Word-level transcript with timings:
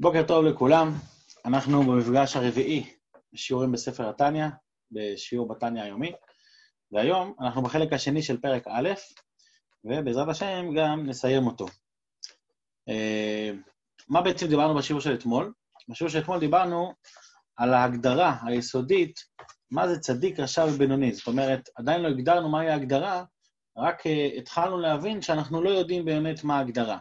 בוקר 0.00 0.22
טוב 0.28 0.44
לכולם, 0.44 0.92
אנחנו 1.44 1.82
במפגש 1.82 2.36
הרביעי 2.36 2.94
בשיעורים 3.32 3.72
בספר 3.72 4.08
התניא, 4.08 4.46
בשיעור 4.90 5.48
בתניא 5.48 5.82
היומי, 5.82 6.12
והיום 6.92 7.34
אנחנו 7.40 7.62
בחלק 7.62 7.92
השני 7.92 8.22
של 8.22 8.40
פרק 8.40 8.66
א', 8.68 8.88
ובעזרת 9.84 10.28
השם 10.28 10.66
גם 10.76 11.06
נסיים 11.06 11.46
אותו. 11.46 11.66
אה, 12.88 13.50
מה 14.08 14.22
בעצם 14.22 14.46
דיברנו 14.46 14.74
בשיעור 14.74 15.00
של 15.00 15.14
אתמול? 15.14 15.52
בשיעור 15.88 16.10
של 16.10 16.18
אתמול 16.18 16.40
דיברנו 16.40 16.92
על 17.56 17.74
ההגדרה 17.74 18.36
היסודית, 18.46 19.20
מה 19.70 19.88
זה 19.88 19.98
צדיק, 19.98 20.40
רשע 20.40 20.64
ובינוני. 20.64 21.12
זאת 21.12 21.26
אומרת, 21.26 21.68
עדיין 21.76 22.02
לא 22.02 22.08
הגדרנו 22.08 22.48
מהי 22.48 22.70
ההגדרה, 22.70 23.24
רק 23.76 24.06
אה, 24.06 24.30
התחלנו 24.38 24.78
להבין 24.78 25.22
שאנחנו 25.22 25.62
לא 25.62 25.70
יודעים 25.70 26.04
באמת 26.04 26.44
מה 26.44 26.58
ההגדרה. 26.58 26.98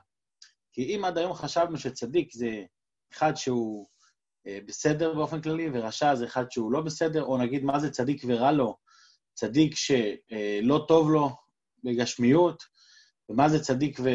כי 0.74 0.96
אם 0.96 1.06
עד 1.06 1.18
היום 1.18 1.34
חשבנו 1.34 1.78
שצדיק 1.78 2.34
זה 2.34 2.64
אחד 3.14 3.36
שהוא 3.36 3.88
אה, 4.48 4.60
בסדר 4.66 5.14
באופן 5.14 5.42
כללי, 5.42 5.70
ורשע 5.74 6.16
זה 6.16 6.26
אחד 6.26 6.52
שהוא 6.52 6.72
לא 6.72 6.82
בסדר, 6.82 7.24
או 7.24 7.38
נגיד 7.38 7.64
מה 7.64 7.80
זה 7.80 7.92
צדיק 7.92 8.24
ורע 8.28 8.52
לו, 8.52 8.78
צדיק 9.34 9.76
שלא 9.76 10.86
טוב 10.88 11.12
לו 11.12 11.30
בגשמיות, 11.84 12.64
ומה 13.30 13.50
זה 13.50 13.64
צדיק 13.64 14.00
ו... 14.04 14.10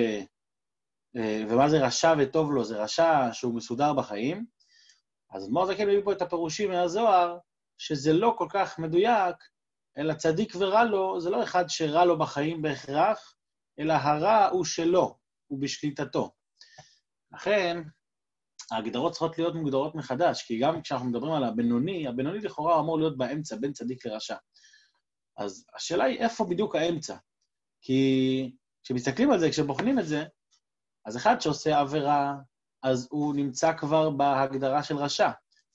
אה, 1.16 1.44
ומה 1.48 1.68
זה 1.68 1.86
רשע 1.86 2.14
וטוב 2.18 2.52
לו, 2.52 2.64
זה 2.64 2.82
רשע 2.82 3.28
שהוא 3.32 3.54
מסודר 3.54 3.92
בחיים. 3.92 4.46
אז 5.30 5.44
אדמו"ר 5.44 5.66
זקן 5.66 5.88
מביא 5.88 6.04
פה 6.04 6.12
את 6.12 6.22
הפירושים 6.22 6.70
מהזוהר, 6.70 7.38
שזה 7.78 8.12
לא 8.12 8.34
כל 8.38 8.46
כך 8.50 8.78
מדויק, 8.78 9.36
אלא 9.98 10.14
צדיק 10.14 10.52
ורע 10.58 10.84
לו, 10.84 11.20
זה 11.20 11.30
לא 11.30 11.42
אחד 11.42 11.64
שרע 11.68 12.04
לו 12.04 12.18
בחיים 12.18 12.62
בהכרח, 12.62 13.34
אלא 13.78 13.92
הרע 13.92 14.48
הוא 14.48 14.64
שלו, 14.64 15.18
הוא 15.46 15.60
בשליטתו. 15.60 16.32
לכן, 17.32 17.82
ההגדרות 18.70 19.12
צריכות 19.12 19.38
להיות 19.38 19.54
מוגדרות 19.54 19.94
מחדש, 19.94 20.42
כי 20.42 20.58
גם 20.58 20.82
כשאנחנו 20.82 21.06
מדברים 21.06 21.32
על 21.32 21.44
הבינוני, 21.44 22.08
הבינוני 22.08 22.38
לכאורה 22.38 22.80
אמור 22.80 22.98
להיות 22.98 23.18
באמצע, 23.18 23.56
בין 23.56 23.72
צדיק 23.72 24.06
לרשע. 24.06 24.36
אז 25.36 25.66
השאלה 25.76 26.04
היא 26.04 26.18
איפה 26.18 26.44
בדיוק 26.44 26.76
האמצע. 26.76 27.16
כי 27.80 28.52
כשמסתכלים 28.84 29.30
על 29.30 29.38
זה, 29.40 29.50
כשבוחנים 29.50 29.98
את 29.98 30.06
זה, 30.06 30.24
אז 31.06 31.16
אחד 31.16 31.40
שעושה 31.40 31.80
עבירה, 31.80 32.34
אז 32.82 33.08
הוא 33.10 33.34
נמצא 33.34 33.72
כבר 33.76 34.10
בהגדרה 34.10 34.82
של 34.82 34.96
רשע. 34.96 35.30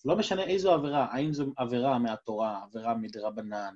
לא 0.05 0.17
משנה 0.17 0.43
איזו 0.43 0.73
עבירה, 0.73 1.07
האם 1.11 1.33
זו 1.33 1.53
עבירה 1.57 1.99
מהתורה, 1.99 2.63
עבירה 2.63 2.95
מדרבנן, 2.95 3.75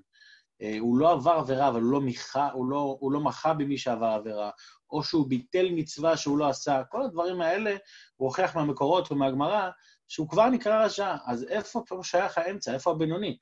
הוא 0.79 0.97
לא 0.97 1.11
עבר 1.11 1.31
עבירה, 1.31 1.67
אבל 1.67 1.81
הוא 1.81 1.91
לא, 1.91 2.01
מיכה, 2.01 2.51
הוא 2.51 2.65
לא, 2.65 2.97
הוא 2.99 3.11
לא 3.11 3.19
מחה 3.19 3.53
במי 3.53 3.77
שעבר 3.77 4.05
עבירה, 4.05 4.49
או 4.91 5.03
שהוא 5.03 5.29
ביטל 5.29 5.67
מצווה 5.71 6.17
שהוא 6.17 6.37
לא 6.37 6.49
עשה, 6.49 6.83
כל 6.89 7.01
הדברים 7.01 7.41
האלה, 7.41 7.75
הוא 8.15 8.27
הוכיח 8.27 8.55
מהמקורות 8.55 9.11
ומהגמרא, 9.11 9.69
שהוא 10.07 10.29
כבר 10.29 10.49
נקרא 10.49 10.85
רשע. 10.85 11.15
אז 11.25 11.43
איפה 11.43 11.83
פה 11.87 11.99
שייך 12.03 12.37
האמצע? 12.37 12.73
איפה 12.73 12.91
הבינוני? 12.91 13.37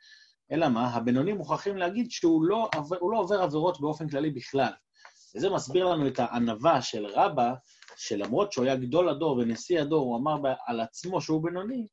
אלא 0.51 0.69
מה? 0.69 0.87
הבינונים 0.87 1.37
מוכרחים 1.37 1.77
להגיד 1.77 2.11
שהוא 2.11 2.43
לא, 2.43 2.69
לא 3.01 3.19
עובר 3.19 3.41
עבירות 3.41 3.81
באופן 3.81 4.09
כללי 4.09 4.29
בכלל. 4.29 4.71
וזה 5.35 5.49
מסביר 5.49 5.85
לנו 5.85 6.07
את 6.07 6.19
הענווה 6.19 6.81
של 6.81 7.05
רבא, 7.05 7.53
שלמרות 7.97 8.51
שהוא 8.51 8.65
היה 8.65 8.75
גדול 8.75 9.09
הדור 9.09 9.37
ונשיא 9.37 9.81
הדור, 9.81 10.05
הוא 10.05 10.17
אמר 10.17 10.53
על 10.67 10.79
עצמו 10.79 11.21
שהוא 11.21 11.43
בינוני, 11.43 11.87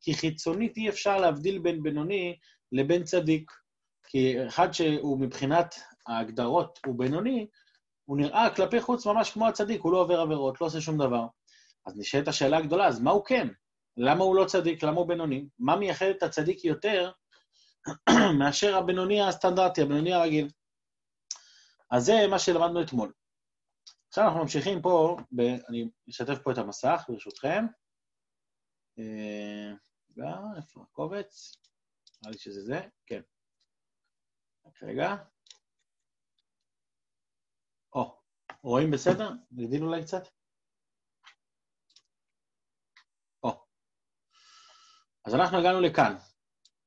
כי 0.00 0.14
חיצונית 0.14 0.76
אי 0.76 0.88
אפשר 0.88 1.16
להבדיל 1.16 1.58
בין 1.58 1.82
בינוני 1.82 2.36
לבין 2.72 3.04
צדיק. 3.04 3.50
כי 4.10 4.46
אחד 4.46 4.72
שהוא 4.72 5.20
מבחינת 5.20 5.74
ההגדרות 6.06 6.78
הוא 6.86 6.98
בינוני, 6.98 7.46
הוא 8.04 8.18
נראה 8.18 8.54
כלפי 8.56 8.80
חוץ 8.80 9.06
ממש 9.06 9.30
כמו 9.30 9.48
הצדיק, 9.48 9.80
הוא 9.82 9.92
לא 9.92 9.98
עובר 9.98 10.20
עבירות, 10.20 10.60
לא 10.60 10.66
עושה 10.66 10.80
שום 10.80 10.98
דבר. 10.98 11.26
אז 11.86 11.98
נשאלת 11.98 12.28
השאלה 12.28 12.58
הגדולה, 12.58 12.86
אז 12.86 13.00
מה 13.00 13.10
הוא 13.10 13.24
כן? 13.24 13.48
למה 13.96 14.24
הוא 14.24 14.36
לא 14.36 14.44
צדיק? 14.44 14.82
למה 14.82 14.96
הוא 14.96 15.08
בינוני? 15.08 15.48
מה 15.58 15.76
מייחד 15.76 16.06
את 16.06 16.22
הצדיק 16.22 16.64
יותר 16.64 17.12
מאשר 18.38 18.76
הבינוני 18.76 19.22
הסטנדרטי, 19.22 19.82
הבינוני 19.82 20.12
הרגיל? 20.12 20.48
אז 21.90 22.04
זה 22.04 22.26
מה 22.30 22.38
שלמדנו 22.38 22.82
אתמול. 22.82 23.12
עכשיו 24.08 24.24
אנחנו 24.24 24.40
ממשיכים 24.40 24.82
פה, 24.82 25.16
ב... 25.32 25.40
אני 25.40 25.88
אשתף 26.10 26.38
פה 26.42 26.52
את 26.52 26.58
המסך, 26.58 27.04
ברשותכם. 27.08 27.66
רגע, 28.98 30.28
אה, 30.28 30.56
איפה 30.56 30.82
הקובץ? 30.82 31.56
נראה 32.22 32.32
לי 32.32 32.38
שזה 32.38 32.60
זה, 32.60 32.80
כן. 33.06 33.20
רק 34.70 34.82
רגע. 34.82 35.16
או, 37.92 38.18
רואים 38.62 38.90
בסדר? 38.90 39.30
נגדיל 39.50 39.84
אולי 39.84 40.02
קצת? 40.02 40.28
או. 43.42 43.64
אז 45.24 45.34
אנחנו 45.34 45.58
הגענו 45.58 45.80
לכאן. 45.80 46.16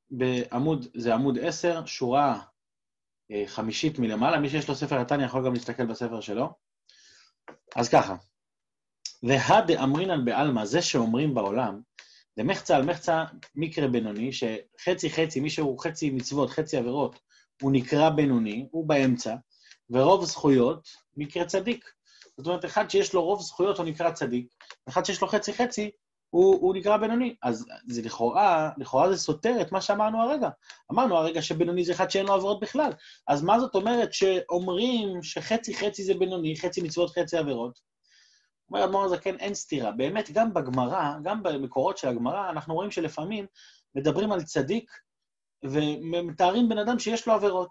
בעמוד, 0.10 0.86
זה 0.96 1.14
עמוד 1.14 1.38
10, 1.42 1.86
שורה 1.86 2.42
אה, 3.32 3.44
חמישית 3.48 4.00
מלמעלה. 4.00 4.40
מי 4.40 4.50
שיש 4.50 4.70
לו 4.70 4.76
ספר 4.76 5.02
התניא 5.02 5.26
יכול 5.26 5.46
גם 5.46 5.54
להסתכל 5.54 5.86
בספר 5.86 6.22
שלו. 6.22 6.50
אז 7.76 7.90
ככה, 7.90 8.16
והדה 9.24 9.84
אמרינן 9.84 10.26
בעלמא, 10.26 10.66
זה 10.66 10.82
שאומרים 10.82 11.34
בעולם, 11.34 11.82
זה 12.36 12.44
מחצה 12.44 12.76
על 12.76 12.86
מחצה 12.86 13.24
מקרה 13.56 13.88
בינוני, 13.88 14.32
שחצי 14.34 15.10
חצי, 15.10 15.40
מי 15.40 15.50
שהוא 15.50 15.80
חצי 15.80 16.10
מצוות, 16.10 16.50
חצי 16.50 16.78
עבירות, 16.78 17.20
הוא 17.62 17.72
נקרא 17.72 18.10
בינוני, 18.10 18.68
הוא 18.72 18.88
באמצע, 18.88 19.36
ורוב 19.90 20.26
זכויות, 20.26 20.88
מקרה 21.18 21.46
צדיק. 21.46 21.90
זאת 22.38 22.48
אומרת, 22.48 22.66
אחד 22.66 22.90
שיש 22.90 23.14
לו 23.14 23.24
רוב 23.24 23.42
זכויות 23.42 23.78
הוא 23.78 23.86
נקרא 23.86 24.12
צדיק, 24.12 24.48
אחד 24.90 25.06
שיש 25.06 25.22
לו 25.22 25.28
חצי-חצי 25.28 25.92
הוא, 26.34 26.56
הוא 26.62 26.76
נקרא 26.76 26.98
בינוני. 26.98 27.36
אז 27.44 27.66
זה 27.88 28.02
לכאורה, 28.02 28.70
לכאורה 28.78 29.10
זה 29.12 29.18
סותר 29.18 29.62
את 29.62 29.72
מה 29.72 29.82
שאמרנו 29.82 30.22
הרגע. 30.22 30.50
אמרנו 30.92 31.18
הרגע 31.18 31.42
שבינוני 31.42 31.86
זה 31.86 31.94
אחד 31.94 32.10
שאין 32.10 32.26
לו 32.26 32.34
עבירות 32.34 32.60
בכלל. 32.60 32.92
אז 33.28 33.44
מה 33.44 33.60
זאת 33.60 33.76
אומרת 33.76 34.14
שאומרים 34.14 35.24
שחצי-חצי 35.24 36.04
זה 36.04 36.14
בינוני, 36.14 36.56
חצי 36.56 36.82
מצוות, 36.82 37.10
חצי 37.10 37.38
עבירות? 37.38 37.80
אומר 38.70 38.84
אדמו"ר 38.84 39.06
הזקן, 39.06 39.36
אין 39.36 39.54
סתירה. 39.54 39.92
באמת, 39.92 40.32
גם 40.32 40.54
בגמרא, 40.54 41.14
גם 41.24 41.44
במקורות 41.44 41.98
של 41.98 42.08
הגמרא, 42.08 42.50
אנחנו 42.50 42.74
רואים 42.74 42.92
שלפעמים 42.92 43.46
מדברים 43.96 44.32
על 44.32 44.44
צדיק 44.44 44.92
ומתארים 45.64 46.70
בן 46.70 46.78
אדם 46.78 47.00
שיש 47.00 47.28
לו 47.28 47.34
עבירות. 47.34 47.70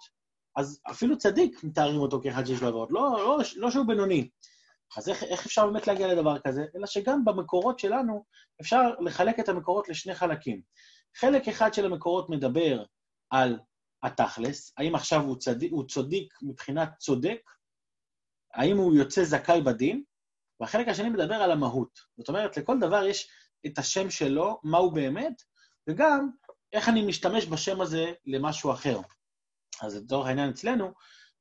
אז 0.57 0.81
אפילו 0.91 1.19
צדיק 1.19 1.65
מתארים 1.65 2.01
אותו 2.01 2.21
כאחד 2.23 2.47
שיש 2.47 2.63
לו 2.63 2.69
עבירות, 2.69 2.91
לא, 2.91 3.11
לא, 3.11 3.39
לא 3.57 3.71
שהוא 3.71 3.87
בינוני. 3.87 4.29
אז 4.97 5.09
איך, 5.09 5.23
איך 5.23 5.47
אפשר 5.47 5.67
באמת 5.67 5.87
להגיע 5.87 6.15
לדבר 6.15 6.39
כזה? 6.39 6.65
אלא 6.77 6.87
שגם 6.87 7.25
במקורות 7.25 7.79
שלנו 7.79 8.25
אפשר 8.61 8.91
לחלק 9.01 9.41
את 9.41 9.49
המקורות 9.49 9.89
לשני 9.89 10.15
חלקים. 10.15 10.63
חלק 11.17 11.49
אחד 11.49 11.75
של 11.75 11.87
המקורות 11.87 12.31
מדבר 12.31 12.85
על 13.31 13.59
התכלס, 14.03 14.75
האם 14.79 14.95
עכשיו 14.95 15.21
הוא, 15.21 15.37
צדיק, 15.37 15.73
הוא 15.73 15.89
צודיק 15.89 16.35
מבחינת 16.43 16.89
צודק, 16.99 17.41
האם 18.55 18.77
הוא 18.77 18.95
יוצא 18.95 19.25
זכאי 19.25 19.63
בדין, 19.63 20.03
והחלק 20.61 20.89
השני 20.89 21.09
מדבר 21.09 21.35
על 21.35 21.51
המהות. 21.51 22.01
זאת 22.19 22.29
אומרת, 22.29 22.57
לכל 22.57 22.79
דבר 22.81 23.05
יש 23.05 23.31
את 23.67 23.79
השם 23.79 24.11
שלו, 24.11 24.61
מה 24.63 24.79
הוא 24.79 24.93
באמת, 24.93 25.43
וגם 25.89 26.31
איך 26.73 26.89
אני 26.89 27.03
משתמש 27.03 27.47
בשם 27.47 27.81
הזה 27.81 28.13
למשהו 28.27 28.73
אחר. 28.73 29.01
אז 29.83 29.97
לצורך 29.97 30.27
העניין 30.27 30.51
אצלנו, 30.51 30.93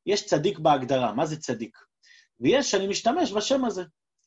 יש 0.05 0.25
צדיק 0.25 0.59
בהגדרה. 0.59 1.13
מה 1.13 1.25
זה 1.25 1.39
צדיק? 1.39 1.77
ויש 2.39 2.71
שאני 2.71 2.87
משתמש 2.87 3.31
בשם 3.31 3.65
הזה. 3.65 3.83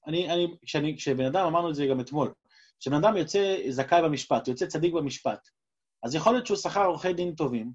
אני, 0.07 0.31
אני, 0.31 0.47
כשאני, 0.67 0.97
כשבן 0.97 1.25
אדם, 1.25 1.47
אמרנו 1.47 1.71
את 1.71 1.75
זה 1.75 1.87
גם 1.87 2.01
אתמול, 2.01 2.35
כשבן 2.81 2.97
אדם 2.97 3.17
יוצא 3.17 3.57
זכאי 3.69 4.03
במשפט, 4.03 4.49
יוצא 4.49 4.67
צדיק 4.67 4.95
במשפט, 4.95 5.49
אז 6.03 6.15
יכול 6.15 6.33
להיות 6.33 6.47
שהוא 6.47 6.57
שכר 6.57 6.85
עורכי 6.85 7.13
דין 7.13 7.35
טובים, 7.35 7.73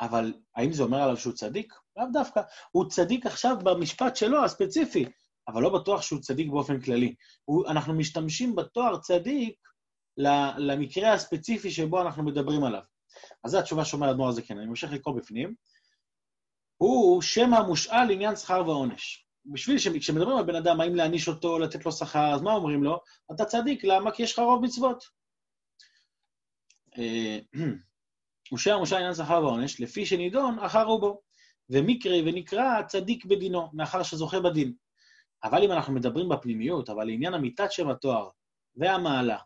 אבל 0.00 0.34
האם 0.56 0.72
זה 0.72 0.82
אומר 0.82 1.02
עליו 1.02 1.16
שהוא 1.16 1.32
צדיק? 1.32 1.74
לאו 1.96 2.04
דווקא. 2.12 2.40
הוא 2.70 2.90
צדיק 2.90 3.26
עכשיו 3.26 3.56
במשפט 3.64 4.16
שלו, 4.16 4.44
הספציפי, 4.44 5.04
אבל 5.48 5.62
לא 5.62 5.78
בטוח 5.78 6.02
שהוא 6.02 6.20
צדיק 6.20 6.48
באופן 6.50 6.80
כללי. 6.80 7.14
הוא, 7.44 7.66
אנחנו 7.66 7.94
משתמשים 7.94 8.56
בתואר 8.56 8.98
צדיק 8.98 9.56
למקרה 10.58 11.12
הספציפי 11.12 11.70
שבו 11.70 12.02
אנחנו 12.02 12.22
מדברים 12.22 12.64
עליו. 12.64 12.82
אז 13.44 13.50
זו 13.50 13.58
התשובה 13.58 13.84
שאומר 13.84 14.08
האדמו"ר 14.08 14.28
הזקן, 14.28 14.58
אני 14.58 14.66
ממשיך 14.66 14.92
לקרוא 14.92 15.16
בפנים. 15.16 15.54
הוא 16.76 17.22
שם 17.22 17.54
המושאל 17.54 18.04
לעניין 18.04 18.36
שכר 18.36 18.62
ועונש. 18.66 19.26
בשביל 19.44 19.78
שכשמדברים 19.78 20.36
על 20.36 20.44
בן 20.44 20.54
אדם, 20.54 20.80
האם 20.80 20.94
להעניש 20.94 21.28
אותו, 21.28 21.58
לתת 21.58 21.86
לו 21.86 21.92
שכר, 21.92 22.34
אז 22.34 22.42
מה 22.42 22.52
אומרים 22.52 22.84
לו? 22.84 23.00
אתה 23.34 23.44
צדיק, 23.44 23.84
למה? 23.84 24.10
כי 24.10 24.22
יש 24.22 24.32
לך 24.32 24.38
רוב 24.38 24.64
מצוות. 24.64 25.04
אה, 26.98 27.38
הוא 28.50 28.58
שם 28.58 28.74
המושאל 28.74 28.96
לעניין 28.96 29.14
שכר 29.14 29.44
ועונש, 29.44 29.80
לפי 29.80 30.06
שנידון, 30.06 30.58
אחר 30.58 30.84
רובו. 30.84 31.20
ומקרה 31.70 32.16
ונקרא 32.24 32.82
צדיק 32.82 33.24
בדינו, 33.24 33.70
מאחר 33.72 34.02
שזוכה 34.02 34.40
בדין. 34.40 34.72
אבל 35.44 35.64
אם 35.64 35.72
אנחנו 35.72 35.92
מדברים 35.92 36.28
בפנימיות, 36.28 36.90
אבל 36.90 37.04
לעניין 37.04 37.34
אמיתת 37.34 37.72
שם 37.72 37.88
התואר 37.88 38.28
והמעלה, 38.76 39.38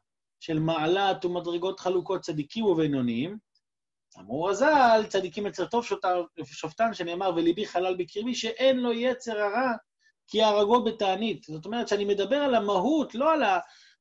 של 0.46 0.58
מעלת 0.58 1.24
ומדרגות 1.24 1.80
חלוקות 1.80 2.20
צדיקים 2.20 2.64
ובינוניים, 2.64 3.38
אמרו 4.18 4.44
רז"ל, 4.44 5.04
צדיקים 5.08 5.46
יצר 5.46 5.66
טוב 5.66 5.84
שופטן, 6.44 6.94
שנאמר, 6.94 7.30
וליבי 7.36 7.66
חלל 7.66 7.96
בקרבי, 7.96 8.34
שאין 8.34 8.78
לו 8.78 8.92
יצר 8.92 9.38
הרע, 9.38 9.72
כי 10.26 10.42
הרגו 10.42 10.84
בתענית. 10.84 11.44
זאת 11.44 11.66
אומרת 11.66 11.88
שאני 11.88 12.04
מדבר 12.04 12.36
על 12.36 12.54
המהות, 12.54 13.14
לא 13.14 13.32
על, 13.32 13.42
ה, 13.42 13.58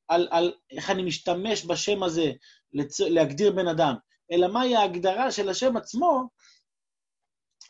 על, 0.08 0.28
על 0.30 0.52
איך 0.70 0.90
אני 0.90 1.02
משתמש 1.02 1.64
בשם 1.66 2.02
הזה 2.02 2.32
לצ... 2.72 3.00
להגדיר 3.00 3.52
בן 3.52 3.68
אדם, 3.68 3.94
אלא 4.30 4.48
מהי 4.48 4.76
ההגדרה 4.76 5.30
של 5.30 5.48
השם 5.48 5.76
עצמו, 5.76 6.22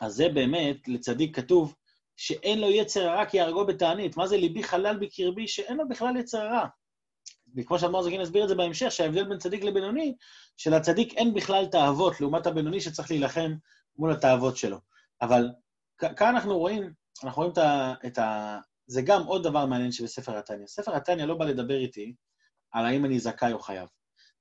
אז 0.01 0.13
זה 0.13 0.29
באמת, 0.29 0.87
לצדיק 0.87 1.35
כתוב, 1.35 1.75
שאין 2.15 2.61
לו 2.61 2.69
יצר 2.69 3.09
הרע 3.09 3.25
כי 3.25 3.37
יהרגו 3.37 3.65
בתענית. 3.65 4.17
מה 4.17 4.27
זה 4.27 4.37
ליבי 4.37 4.63
חלל 4.63 4.97
בקרבי? 4.97 5.47
שאין 5.47 5.77
לו 5.77 5.87
בכלל 5.87 6.17
יצר 6.17 6.41
הרע. 6.41 6.67
וכמו 7.57 7.79
שאדמו"ר 7.79 8.03
זקין 8.03 8.21
הסביר 8.21 8.43
את 8.43 8.49
זה 8.49 8.55
בהמשך, 8.55 8.91
שההבדל 8.91 9.23
בין 9.29 9.37
צדיק 9.37 9.63
לבינוני, 9.63 10.15
שלצדיק 10.57 11.13
אין 11.13 11.33
בכלל 11.33 11.65
תאוות, 11.65 12.21
לעומת 12.21 12.47
הבינוני 12.47 12.81
שצריך 12.81 13.11
להילחם 13.11 13.55
מול 13.97 14.11
התאוות 14.11 14.57
שלו. 14.57 14.77
אבל 15.21 15.49
כאן 15.97 16.35
אנחנו 16.35 16.57
רואים, 16.57 16.93
אנחנו 17.23 17.41
רואים 17.41 17.53
את 17.53 17.57
ה, 17.57 17.93
את 18.05 18.17
ה... 18.17 18.59
זה 18.87 19.01
גם 19.01 19.23
עוד 19.23 19.43
דבר 19.43 19.65
מעניין 19.65 19.91
שבספר 19.91 20.37
התניא. 20.37 20.67
ספר 20.67 20.95
התניא 20.95 21.25
לא 21.25 21.35
בא 21.35 21.45
לדבר 21.45 21.77
איתי 21.77 22.15
על 22.71 22.85
האם 22.85 23.05
אני 23.05 23.19
זכאי 23.19 23.53
או 23.53 23.59
חייב. 23.59 23.89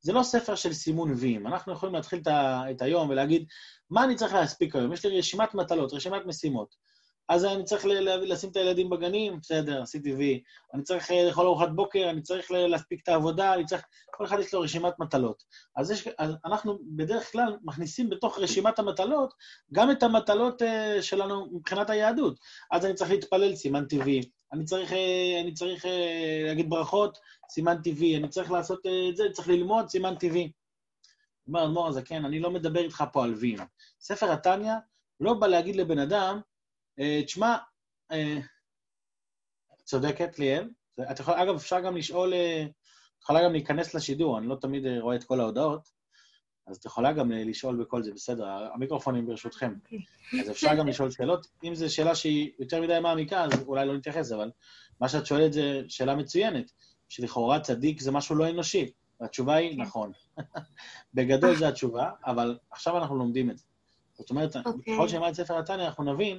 זה 0.00 0.12
לא 0.12 0.22
ספר 0.22 0.54
של 0.54 0.72
סימון 0.72 1.12
ויים. 1.12 1.46
אנחנו 1.46 1.72
יכולים 1.72 1.94
להתחיל 1.94 2.18
את, 2.18 2.26
ה, 2.26 2.62
את 2.70 2.82
היום 2.82 3.08
ולהגיד, 3.08 3.46
מה 3.90 4.04
אני 4.04 4.14
צריך 4.14 4.34
להספיק 4.34 4.76
היום? 4.76 4.92
יש 4.92 5.06
לי 5.06 5.18
רשימת 5.18 5.54
מטלות, 5.54 5.92
רשימת 5.92 6.22
משימות. 6.26 6.74
אז 7.28 7.44
אני 7.44 7.64
צריך 7.64 7.87
לשים 8.23 8.50
את 8.50 8.56
הילדים 8.56 8.90
בגנים, 8.90 9.40
בסדר, 9.40 9.82
עשיתי 9.82 10.14
וי. 10.14 10.43
אני 10.75 10.82
צריך 10.82 11.11
אה, 11.11 11.25
לאכול 11.26 11.46
ארוחת 11.46 11.69
בוקר, 11.69 12.11
אני 12.11 12.23
צריך 12.23 12.50
להספיק 12.50 13.02
את 13.02 13.08
העבודה, 13.08 13.55
אני 13.55 13.64
צריך... 13.67 13.82
כל 14.11 14.25
אחד 14.25 14.38
יש 14.38 14.55
לו 14.55 14.61
רשימת 14.61 14.99
מטלות. 14.99 15.44
אז, 15.76 15.90
יש, 15.90 16.08
אז 16.19 16.34
אנחנו 16.44 16.78
בדרך 16.96 17.32
כלל 17.32 17.56
מכניסים 17.64 18.11
בתוך 18.11 18.38
רשימת 18.38 18.78
המטלות 18.78 19.34
גם 19.73 19.90
את 19.90 20.02
המטלות 20.02 20.62
uh, 20.62 21.02
שלנו 21.02 21.46
מבחינת 21.52 21.90
היהדות. 21.90 22.38
אז 22.70 22.87
אני 22.87 22.94
צריך 22.94 23.11
להתפלל, 23.11 23.55
סימן 23.55 23.84
טבעי. 23.84 24.20
אני 24.52 24.64
צריך, 24.64 24.93
uh, 24.93 24.94
אני 25.40 25.55
צריך 25.55 25.84
להגיד 26.46 26.70
ברכות, 26.70 27.19
סימן 27.50 27.82
טבעי. 27.82 28.17
אני 28.17 28.28
צריך 28.28 28.50
לעשות 28.50 28.87
את 29.11 29.17
זה, 29.17 29.25
צריך 29.32 29.49
ללמוד, 29.49 29.88
סימן 29.88 30.14
טבעי. 30.14 30.52
אומר 31.46 31.64
אדמו"ר 31.64 31.88
הזקן, 31.88 32.25
אני 32.25 32.40
לא 32.40 32.50
מדבר 32.50 32.81
איתך 32.81 33.05
פה 33.12 33.25
על 33.25 33.34
ויים. 33.34 33.58
ספר 34.00 34.32
התניא 34.32 34.75
לא 35.20 35.34
בא 35.34 35.46
להגיד 35.46 35.76
לבן 35.76 35.99
אדם, 35.99 36.37
אה, 36.37 36.40
תשמע, 37.26 37.56
אה, 38.12 38.38
צודקת 39.84 40.38
ליאל. 40.38 40.70
את 41.10 41.20
יכולה, 41.20 41.43
אגב, 41.43 41.54
אפשר 41.54 41.81
גם 41.81 41.96
לשאול, 41.96 42.34
אה, 42.34 42.66
את 43.19 43.22
יכולה 43.22 43.44
גם 43.44 43.52
להיכנס 43.52 43.94
לשידור, 43.94 44.38
אני 44.38 44.46
לא 44.46 44.56
תמיד 44.60 44.87
רואה 45.00 45.16
את 45.16 45.25
כל 45.25 45.40
ההודעות, 45.40 45.88
אז 46.66 46.76
את 46.76 46.84
יכולה 46.84 47.12
גם 47.12 47.32
לשאול 47.32 47.76
בכל 47.82 48.02
זה, 48.02 48.12
בסדר, 48.12 48.46
המיקרופונים 48.75 49.26
ברשותכם. 49.26 49.72
Okay. 49.72 49.94
אוקיי. 50.25 50.40
אז 50.40 50.50
אפשר 50.50 50.75
גם 50.75 50.88
לשאול 50.88 51.10
שאלות. 51.10 51.46
אם 51.64 51.75
זו 51.75 51.94
שאלה 51.94 52.14
שהיא 52.14 52.50
יותר 52.58 52.82
מדי 52.82 52.99
מעמיקה, 53.02 53.44
אז 53.44 53.50
אולי 53.66 53.87
לא 53.87 53.96
נתייחס, 53.96 54.32
אבל 54.32 54.50
מה 55.00 55.08
שאת 55.08 55.26
שואלת 55.26 55.52
זה 55.52 55.82
שאלה 55.88 56.14
מצוינת, 56.14 56.72
שלכאורה 57.08 57.60
צדיק 57.60 58.00
זה 58.00 58.12
משהו 58.12 58.34
לא 58.34 58.50
אנושי. 58.50 58.92
והתשובה 59.20 59.54
היא. 59.54 59.76
כן. 59.76 59.82
נכון. 59.82 60.12
בגדול 61.14 61.56
זו 61.56 61.66
התשובה, 61.66 62.10
אבל 62.26 62.58
עכשיו 62.70 62.99
אנחנו 62.99 63.16
לומדים 63.16 63.50
את 63.50 63.58
זה. 63.58 63.64
זאת 64.14 64.31
אומרת, 64.31 64.56
okay. 64.56 64.60
אוקיי. 64.64 64.94
ככל 64.94 65.08
שנלמד 65.08 65.28
את 65.28 65.34
ספר 65.34 65.58
התניא, 65.58 65.87
אנחנו 65.87 66.14
נבין 66.14 66.38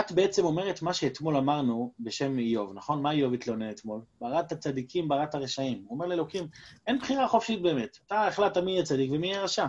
את 0.00 0.12
בעצם 0.12 0.44
אומרת 0.44 0.82
מה 0.82 0.92
שאתמול 0.92 1.36
אמרנו 1.36 1.92
בשם 2.00 2.38
איוב, 2.38 2.72
נכון? 2.74 3.02
מה 3.02 3.10
איוב 3.10 3.34
התלונן 3.34 3.70
אתמול? 3.70 4.00
בראת 4.20 4.52
הצדיקים, 4.52 5.08
בראת 5.08 5.34
הרשעים. 5.34 5.84
הוא 5.86 5.94
אומר 5.94 6.06
לאלוקים, 6.06 6.48
אין 6.86 6.98
בחירה 6.98 7.28
חופשית 7.28 7.62
באמת. 7.62 7.98
אתה 8.06 8.26
החלטת 8.26 8.62
מי 8.62 8.70
יהיה 8.70 8.82
צדיק 8.82 9.10
ומי 9.12 9.26
יהיה 9.26 9.42
רשע. 9.42 9.66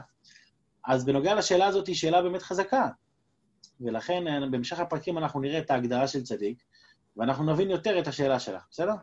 אז 0.85 1.05
בנוגע 1.05 1.35
לשאלה 1.35 1.67
הזאת, 1.67 1.87
היא 1.87 1.95
שאלה 1.95 2.21
באמת 2.21 2.41
חזקה. 2.41 2.89
ולכן 3.81 4.27
אה, 4.27 4.49
בהמשך 4.51 4.79
הפרקים 4.79 5.17
אנחנו 5.17 5.39
נראה 5.39 5.59
את 5.59 5.71
ההגדרה 5.71 6.07
של 6.07 6.23
צדיק, 6.23 6.63
ואנחנו 7.17 7.53
נבין 7.53 7.69
יותר 7.69 7.99
את 7.99 8.07
השאלה 8.07 8.39
שלך, 8.39 8.63
בסדר? 8.71 8.93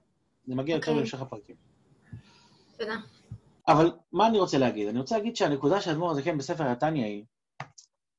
זה 0.47 0.55
מגיע 0.55 0.75
okay. 0.75 0.79
יותר 0.79 0.91
אוקיי. 0.91 1.03
בהמשך 1.03 1.21
הפרקים. 1.21 1.57
תודה. 2.79 2.95
אבל 3.69 3.93
מה 4.13 4.27
אני 4.27 4.39
רוצה 4.39 4.59
להגיד? 4.59 4.89
אני 4.89 4.99
רוצה 4.99 5.17
להגיד 5.17 5.37
שהנקודה 5.37 5.81
של 5.81 5.91
אדמו"ר 5.91 6.11
הזקן 6.11 6.39
בספר 6.39 6.65
התניא 6.65 7.05
היא 7.05 7.25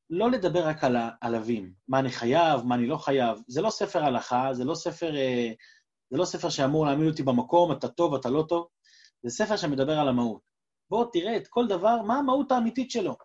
לא 0.09 0.31
לדבר 0.31 0.67
רק 0.67 0.83
על 0.83 0.95
העלבים, 0.99 1.73
מה 1.87 1.99
אני 1.99 2.09
חייב, 2.09 2.61
מה 2.63 2.75
אני 2.75 2.87
לא 2.87 2.97
חייב. 2.97 3.37
זה 3.47 3.61
לא 3.61 3.69
ספר 3.69 4.03
הלכה, 4.03 4.49
זה 4.53 4.63
לא 4.63 4.75
ספר, 4.75 5.15
אה, 5.15 5.51
זה 6.09 6.17
לא 6.17 6.25
ספר 6.25 6.49
שאמור 6.49 6.85
להעמיד 6.85 7.07
אותי 7.07 7.23
במקום, 7.23 7.71
אתה 7.71 7.87
טוב, 7.87 8.15
אתה 8.15 8.29
לא 8.29 8.45
טוב. 8.49 8.67
זה 9.23 9.29
ספר 9.29 9.57
שמדבר 9.57 9.99
על 9.99 10.07
המהות. 10.07 10.41
בוא 10.89 11.05
תראה 11.13 11.37
את 11.37 11.47
כל 11.47 11.67
דבר, 11.67 12.01
מה 12.01 12.17
המהות 12.17 12.51
האמיתית 12.51 12.91
שלו. 12.91 13.15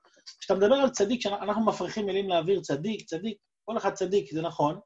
כשאתה 0.40 0.54
מדבר 0.54 0.74
על 0.74 0.90
צדיק, 0.90 1.20
כשאנחנו 1.20 1.64
מפריחים 1.64 2.06
מילים 2.06 2.28
לאוויר, 2.28 2.60
צדיק, 2.60 3.06
צדיק, 3.06 3.38
כל 3.64 3.76
אחד 3.76 3.92
צדיק, 3.92 4.32
זה 4.32 4.42
נכון, 4.42 4.80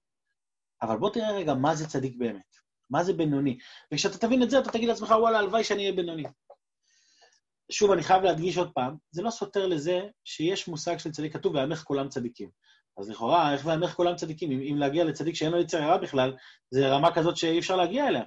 אבל 0.82 0.96
בוא 0.96 1.10
תראה 1.10 1.32
רגע 1.32 1.54
מה 1.54 1.74
זה 1.74 1.88
צדיק 1.88 2.16
באמת, 2.16 2.56
מה 2.90 3.04
זה 3.04 3.12
בינוני. 3.12 3.58
וכשאתה 3.92 4.18
תבין 4.18 4.42
את 4.42 4.50
זה, 4.50 4.58
אתה 4.58 4.70
תגיד 4.70 4.88
לעצמך, 4.88 5.10
וואלה, 5.10 5.38
הלוואי 5.38 5.64
שאני 5.64 5.82
אהיה 5.82 5.92
בינוני. 5.92 6.24
שוב, 7.70 7.90
אני 7.90 8.02
חייב 8.02 8.22
להדגיש 8.22 8.58
עוד 8.58 8.72
פעם, 8.72 8.96
זה 9.10 9.22
לא 9.22 9.30
סותר 9.30 9.66
לזה 9.66 10.00
שיש 10.24 10.68
מושג 10.68 10.96
של 10.98 11.10
צדיק 11.10 11.32
כתוב, 11.32 11.54
ויאמך 11.54 11.82
כולם 11.82 12.08
צדיקים. 12.08 12.50
אז 12.98 13.10
לכאורה, 13.10 13.52
איך 13.52 13.66
ויאמך 13.66 13.90
כולם 13.90 14.16
צדיקים? 14.16 14.50
אם, 14.50 14.60
אם 14.70 14.76
להגיע 14.78 15.04
לצדיק 15.04 15.34
שאין 15.34 15.52
לו 15.52 15.60
יצר 15.60 15.82
הרע 15.82 15.96
בכלל, 15.96 16.36
זה 16.70 16.88
רמה 16.88 17.14
כזאת 17.14 17.36
שאי 17.36 17.58
אפשר 17.58 17.76
להגיע 17.76 18.08
אליה. 18.08 18.24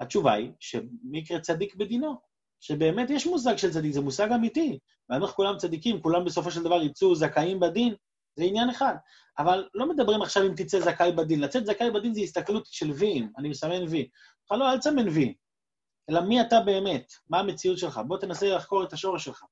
התשובה 0.00 0.32
היא 0.32 0.50
שמי 0.60 1.18
יקרה 1.18 1.40
צדיק 1.40 1.74
בדינו, 1.74 2.14
שבאמת 2.60 3.10
יש 3.10 3.26
מושג 3.26 3.56
של 3.56 3.70
צדיק, 3.70 3.92
זה 3.92 4.00
מושג 4.00 4.32
אמיתי. 4.32 4.78
ויאמך 5.10 5.30
כולם 5.30 5.56
צדיקים, 5.56 6.02
כולם 6.02 6.24
בסופו 6.24 6.50
של 6.50 6.62
דבר 6.62 6.82
יצאו 6.82 7.14
זכאים 7.14 7.60
בדין, 7.60 7.94
זה 8.36 8.44
עניין 8.44 8.70
אחד. 8.70 8.94
אבל 9.38 9.68
לא 9.74 9.88
מדברים 9.88 10.22
עכשיו 10.22 10.46
אם 10.46 10.54
תצא 10.56 10.80
זכאי 10.80 11.12
בדין. 11.12 11.40
לצאת 11.40 11.66
זכאי 11.66 11.90
בדין 11.90 12.14
זה 12.14 12.20
הסתכלות 12.20 12.66
של 12.66 12.90
ויים, 12.90 13.32
אני 13.38 13.48
מסמן 13.48 13.82
וי. 13.88 14.08
לא, 14.50 14.72
אל 14.72 14.78
תסמן 14.78 15.08
וי. 15.08 15.34
אלא 16.10 16.20
מי 16.20 16.40
אתה 16.40 16.60
באמת, 16.60 17.12
מה 17.30 17.38
המציאות 17.38 17.78
שלך. 17.78 18.00
בוא 18.06 18.18
תנסה 18.18 18.46
לחקור 18.46 18.84
את 18.84 18.92
השורש 18.92 19.24
שלך. 19.24 19.44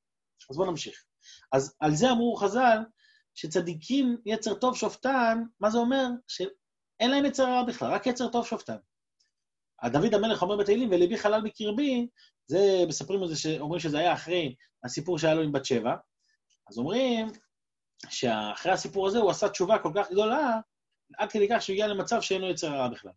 אז 0.51 0.57
בוא 0.57 0.67
נמשיך. 0.67 1.05
אז 1.53 1.77
על 1.81 1.95
זה 1.95 2.11
אמרו 2.11 2.37
חז"ל, 2.37 2.79
שצדיקים 3.35 4.17
יצר 4.27 4.55
טוב 4.55 4.77
שופטן, 4.77 5.43
מה 5.61 5.71
זה 5.71 5.79
אומר? 5.79 6.07
שאין 6.29 7.11
להם 7.11 7.25
יצר 7.25 7.45
רע 7.45 7.63
בכלל, 7.63 7.93
רק 7.93 8.07
יצר 8.07 8.29
טוב 8.29 8.47
שופטן. 8.47 8.77
דוד 9.87 10.15
המלך 10.15 10.43
אומר 10.43 10.57
בתהילים, 10.57 10.91
וליבי 10.91 11.19
חלל 11.19 11.41
בקרבי, 11.45 12.09
זה, 12.47 12.85
מספרים 12.89 13.23
על 13.23 13.29
זה, 13.29 13.37
שאומרים 13.37 13.81
שזה 13.81 13.99
היה 13.99 14.13
אחרי 14.13 14.55
הסיפור 14.85 15.19
שהיה 15.19 15.35
לו 15.35 15.43
עם 15.43 15.53
בת 15.53 15.65
שבע, 15.65 15.97
אז 16.69 16.79
אומרים 16.79 17.27
שאחרי 18.09 18.73
הסיפור 18.73 19.07
הזה 19.07 19.19
הוא 19.19 19.31
עשה 19.31 19.49
תשובה 19.49 19.79
כל 19.79 19.93
כך 19.95 20.11
גדולה, 20.11 20.61
עד 21.19 21.33
כדי 21.33 21.49
כך 21.51 21.63
שהוא 21.63 21.75
הגיע 21.75 21.87
למצב 21.87 22.21
שאין 22.21 22.41
לו 22.41 22.51
יצר 22.51 22.69
רע 22.69 22.89
בכלל. 22.89 23.13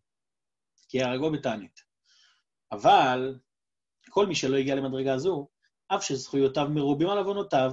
כי 0.90 1.04
הרגו 1.04 1.32
בתענית. 1.32 1.91
אבל 2.72 3.40
כל 4.10 4.26
מי 4.26 4.36
שלא 4.36 4.58
הגיע 4.58 4.76
למדרגה 4.76 5.18
זו, 5.18 5.48
אף 5.88 6.04
שזכויותיו 6.04 6.68
מרובים 6.70 7.10
על 7.10 7.18
עוונותיו, 7.18 7.72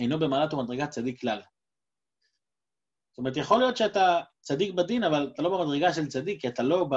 אינו 0.00 0.18
במעלת 0.18 0.54
ומדרגת 0.54 0.90
צדיק 0.90 1.20
כלל. 1.20 1.40
זאת 3.10 3.18
אומרת, 3.18 3.36
יכול 3.36 3.58
להיות 3.58 3.76
שאתה 3.76 4.20
צדיק 4.40 4.74
בדין, 4.74 5.04
אבל 5.04 5.30
אתה 5.34 5.42
לא 5.42 5.58
במדרגה 5.58 5.92
של 5.92 6.06
צדיק, 6.06 6.40
כי 6.40 6.48
אתה 6.48 6.62
לא 6.62 6.84
ב... 6.84 6.94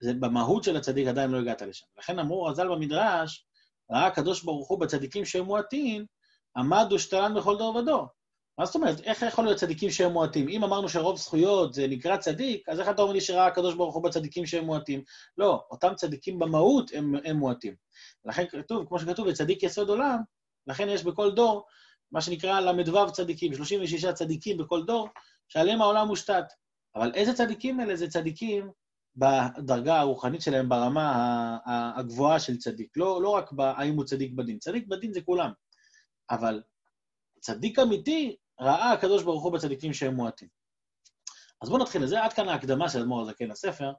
זה 0.00 0.14
במהות 0.14 0.64
של 0.64 0.76
הצדיק 0.76 1.08
עדיין 1.08 1.30
לא 1.30 1.38
הגעת 1.38 1.62
לשם. 1.62 1.86
לכן 1.98 2.18
אמרו 2.18 2.44
רז"ל 2.44 2.68
במדרש, 2.68 3.46
ראה 3.90 4.06
הקדוש 4.06 4.42
ברוך 4.44 4.68
הוא 4.68 4.80
בצדיקים 4.80 5.24
שהם 5.24 5.44
מועטים, 5.44 6.06
עמד 6.56 6.92
ושתלן 6.92 7.34
בכל 7.34 7.58
דור 7.58 7.76
ודור. 7.76 8.06
מה 8.58 8.66
זאת 8.66 8.74
אומרת? 8.74 9.00
איך 9.00 9.22
יכול 9.22 9.44
להיות 9.44 9.58
צדיקים 9.58 9.90
שהם 9.90 10.12
מועטים? 10.12 10.48
אם 10.48 10.64
אמרנו 10.64 10.88
שרוב 10.88 11.16
זכויות 11.16 11.74
זה 11.74 11.86
נקרא 11.86 12.16
צדיק, 12.16 12.68
אז 12.68 12.80
איך 12.80 12.88
אתה 12.88 13.02
אומר 13.02 13.12
לי 13.12 13.20
שראה 13.20 13.46
הקדוש 13.46 13.74
ברוך 13.74 13.94
הוא 13.94 14.04
בצדיקים 14.04 14.46
שהם 14.46 14.64
מועטים? 14.64 15.02
לא, 15.38 15.64
אותם 15.70 15.94
צדיקים 15.94 16.38
במהות 16.38 16.90
הם, 16.94 17.14
הם 17.24 17.36
מועטים. 17.36 17.74
לכן 18.24 18.44
כתוב, 18.46 18.88
כמו 18.88 18.98
שכתוב, 18.98 19.26
לצדיק 19.26 19.62
יסוד 19.62 19.88
עולם, 19.88 20.18
לכן 20.66 20.88
יש 20.88 21.04
בכל 21.04 21.30
דור 21.30 21.66
מה 22.12 22.20
שנקרא 22.20 22.60
ל"ו 22.60 23.12
צדיקים, 23.12 23.54
36 23.54 24.04
צדיקים 24.04 24.58
בכל 24.58 24.84
דור, 24.84 25.08
שעליהם 25.48 25.82
העולם 25.82 26.06
מושתת. 26.06 26.44
אבל 26.94 27.12
איזה 27.14 27.34
צדיקים 27.34 27.80
אלה? 27.80 27.96
זה 27.96 28.08
צדיקים 28.08 28.70
בדרגה 29.16 30.00
הרוחנית 30.00 30.42
שלהם, 30.42 30.68
ברמה 30.68 31.58
הגבוהה 31.96 32.40
של 32.40 32.56
צדיק. 32.56 32.96
לא, 32.96 33.22
לא 33.22 33.28
רק 33.28 33.50
האם 33.58 33.96
הוא 33.96 34.04
צדיק 34.04 34.32
בדין. 34.32 34.58
צדיק 34.58 34.86
בדין 34.86 35.12
זה 35.12 35.20
כולם. 35.20 35.50
אבל 36.30 36.62
צדיק 37.40 37.78
אמיתי 37.78 38.36
ראה 38.60 38.92
הקדוש 38.92 39.22
ברוך 39.22 39.44
הוא 39.44 39.52
בצדיקים 39.52 39.92
שהם 39.92 40.14
מועטים. 40.14 40.48
אז 41.62 41.68
בואו 41.68 41.82
נתחיל 41.82 42.02
לזה, 42.02 42.24
עד 42.24 42.32
כאן 42.32 42.48
ההקדמה 42.48 42.88
של 42.88 42.98
אדמו"ר 42.98 43.20
הזקן 43.20 43.48
לספר, 43.48 43.92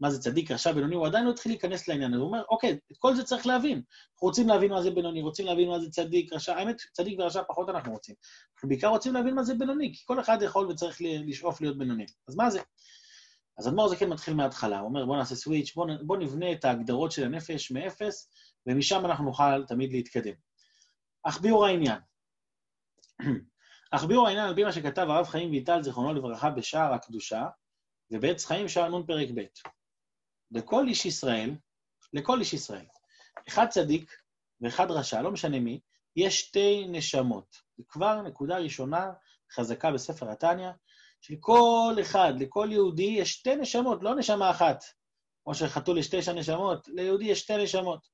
מה 0.00 0.10
זה 0.10 0.20
צדיק, 0.20 0.50
רשע, 0.50 0.72
בינוני, 0.72 0.94
הוא 0.94 1.06
עדיין 1.06 1.24
לא 1.24 1.30
התחיל 1.30 1.52
להיכנס 1.52 1.88
לעניין 1.88 2.14
הזה, 2.14 2.22
הוא 2.22 2.28
אומר, 2.28 2.42
אוקיי, 2.50 2.78
את 2.92 2.96
כל 2.98 3.14
זה 3.14 3.24
צריך 3.24 3.46
להבין. 3.46 3.82
אנחנו 4.12 4.28
רוצים 4.28 4.48
להבין 4.48 4.70
מה 4.70 4.82
זה 4.82 4.90
בינוני, 4.90 5.22
רוצים 5.22 5.46
להבין 5.46 5.68
מה 5.68 5.80
זה 5.80 5.90
צדיק, 5.90 6.32
רשע, 6.32 6.56
האמת, 6.56 6.76
צדיק 6.92 7.18
ורשע 7.18 7.42
פחות 7.48 7.68
אנחנו 7.68 7.92
רוצים. 7.92 8.14
אנחנו 8.54 8.68
בעיקר 8.68 8.88
רוצים 8.88 9.14
להבין 9.14 9.34
מה 9.34 9.42
זה 9.42 9.54
בינוני, 9.54 9.92
כי 9.94 10.02
כל 10.06 10.20
אחד 10.20 10.42
יכול 10.42 10.66
וצריך 10.66 10.96
לשאוף 11.00 11.60
להיות 11.60 11.78
בינוני. 11.78 12.06
אז 12.28 12.36
מה 12.36 12.50
זה? 12.50 12.60
אז 13.58 13.68
אדמו"ר 13.68 13.84
הזקן 13.84 14.08
מתחיל 14.08 14.34
מההתחלה, 14.34 14.78
הוא 14.78 14.88
אומר, 14.88 15.06
בואו 15.06 15.18
נעשה 15.18 15.34
סוויץ', 15.34 15.74
בואו 15.74 15.88
בוא 16.02 16.16
נבנה 16.16 16.52
את 16.52 16.64
ההגדרות 16.64 17.12
של 17.12 17.24
הנפש 17.24 17.70
מאפס, 17.70 18.30
ומשם 18.66 19.04
אנחנו 19.04 19.24
נוכל 19.24 19.64
תמיד 19.64 19.92
להתקדם. 19.92 20.34
אך 21.22 21.40
ביאור 21.40 21.66
העניין, 21.66 21.98
אך 23.96 24.04
ביאור 24.04 24.26
העניין 24.26 24.46
על 24.48 24.54
פי 24.54 24.64
מה 24.64 24.72
שכתב 24.72 25.06
הרב 25.10 25.26
חיים 25.26 25.50
ויטל, 25.50 25.82
זיכרונו 25.82 26.14
לברכה, 26.14 26.50
בשער 26.50 26.92
הקדושה, 26.92 27.46
ובעץ 28.10 28.44
חיים, 28.44 28.68
שער 28.68 28.98
נ' 28.98 29.06
פרק 29.06 29.28
ב'. 29.34 29.40
לכל 30.50 30.88
איש 30.88 31.06
ישראל, 31.06 31.50
לכל 32.12 32.40
איש 32.40 32.52
ישראל. 32.52 32.86
אחד 33.48 33.66
צדיק 33.68 34.16
ואחד 34.60 34.90
רשע, 34.90 35.22
לא 35.22 35.30
משנה 35.30 35.60
מי, 35.60 35.80
יש 36.16 36.40
שתי 36.40 36.86
נשמות. 36.88 37.56
זה 37.76 37.84
כבר 37.88 38.22
נקודה 38.22 38.58
ראשונה 38.58 39.12
חזקה 39.52 39.92
בספר 39.92 40.30
התניא, 40.30 40.70
שלכל 41.20 41.96
אחד, 42.00 42.32
לכל 42.38 42.68
יהודי, 42.70 43.16
יש 43.18 43.32
שתי 43.32 43.56
נשמות, 43.56 44.02
לא 44.02 44.14
נשמה 44.14 44.50
אחת. 44.50 44.84
כמו 45.44 45.54
שחתול 45.54 45.98
יש 45.98 46.08
תשע 46.10 46.32
נשמות, 46.32 46.88
ליהודי 46.88 47.24
יש 47.24 47.40
שתי 47.40 47.56
נשמות. 47.56 48.08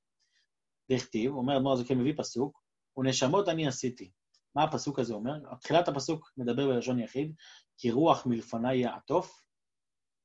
דכתיב, 0.92 1.32
אומר 1.32 1.56
אדמו"ר 1.56 1.72
הזקן 1.72 1.98
מביא 1.98 2.14
פסוק, 2.16 2.62
ונשמות 2.96 3.48
אני 3.48 3.68
עשיתי. 3.68 4.10
מה 4.56 4.64
הפסוק 4.64 4.98
הזה 4.98 5.14
אומר? 5.14 5.32
תחילת 5.60 5.88
הפסוק 5.88 6.32
מדבר 6.36 6.68
בלשון 6.68 6.98
יחיד, 6.98 7.34
כי 7.78 7.90
רוח 7.90 8.26
מלפניי 8.26 8.78
יעטוף. 8.78 9.42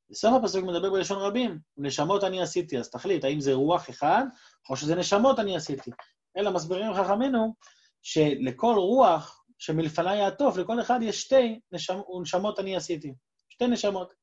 בסוף 0.10 0.34
הפסוק 0.34 0.66
מדבר 0.66 0.90
בלשון 0.90 1.18
רבים, 1.18 1.60
ונשמות 1.78 2.24
אני 2.24 2.42
עשיתי. 2.42 2.78
אז 2.78 2.90
תחליט, 2.90 3.24
האם 3.24 3.40
זה 3.40 3.54
רוח 3.54 3.90
אחד, 3.90 4.24
או 4.70 4.78
שזה 4.78 4.96
נשמות 4.96 5.40
אני 5.40 5.56
עשיתי. 5.56 5.92
אלא 6.38 6.52
מסבירים 6.52 6.94
חכמינו, 6.94 7.56
שלכל 8.02 8.76
רוח 8.78 9.44
שמלפניי 9.58 10.18
יעטוף, 10.18 10.58
לכל 10.58 10.82
אחד 10.82 11.00
יש 11.02 11.22
שתי 11.22 11.60
נשמ... 11.72 12.00
נשמות 12.22 12.60
אני 12.60 12.76
עשיתי. 12.76 13.14
שתי 13.50 13.68
נשמות. 13.68 14.14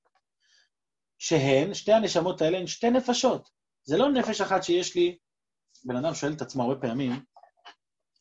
שהן, 1.18 1.74
שתי 1.74 1.92
הנשמות 1.92 2.42
האלה 2.42 2.58
הן 2.58 2.66
שתי 2.66 2.90
נפשות. 2.90 3.50
זה 3.84 3.96
לא 3.96 4.12
נפש 4.12 4.40
אחת 4.40 4.62
שיש 4.62 4.94
לי, 4.94 5.18
בן 5.84 5.96
אדם 5.96 6.14
שואל 6.14 6.32
את 6.32 6.42
עצמו 6.42 6.62
הרבה 6.62 6.80
פעמים, 6.80 7.24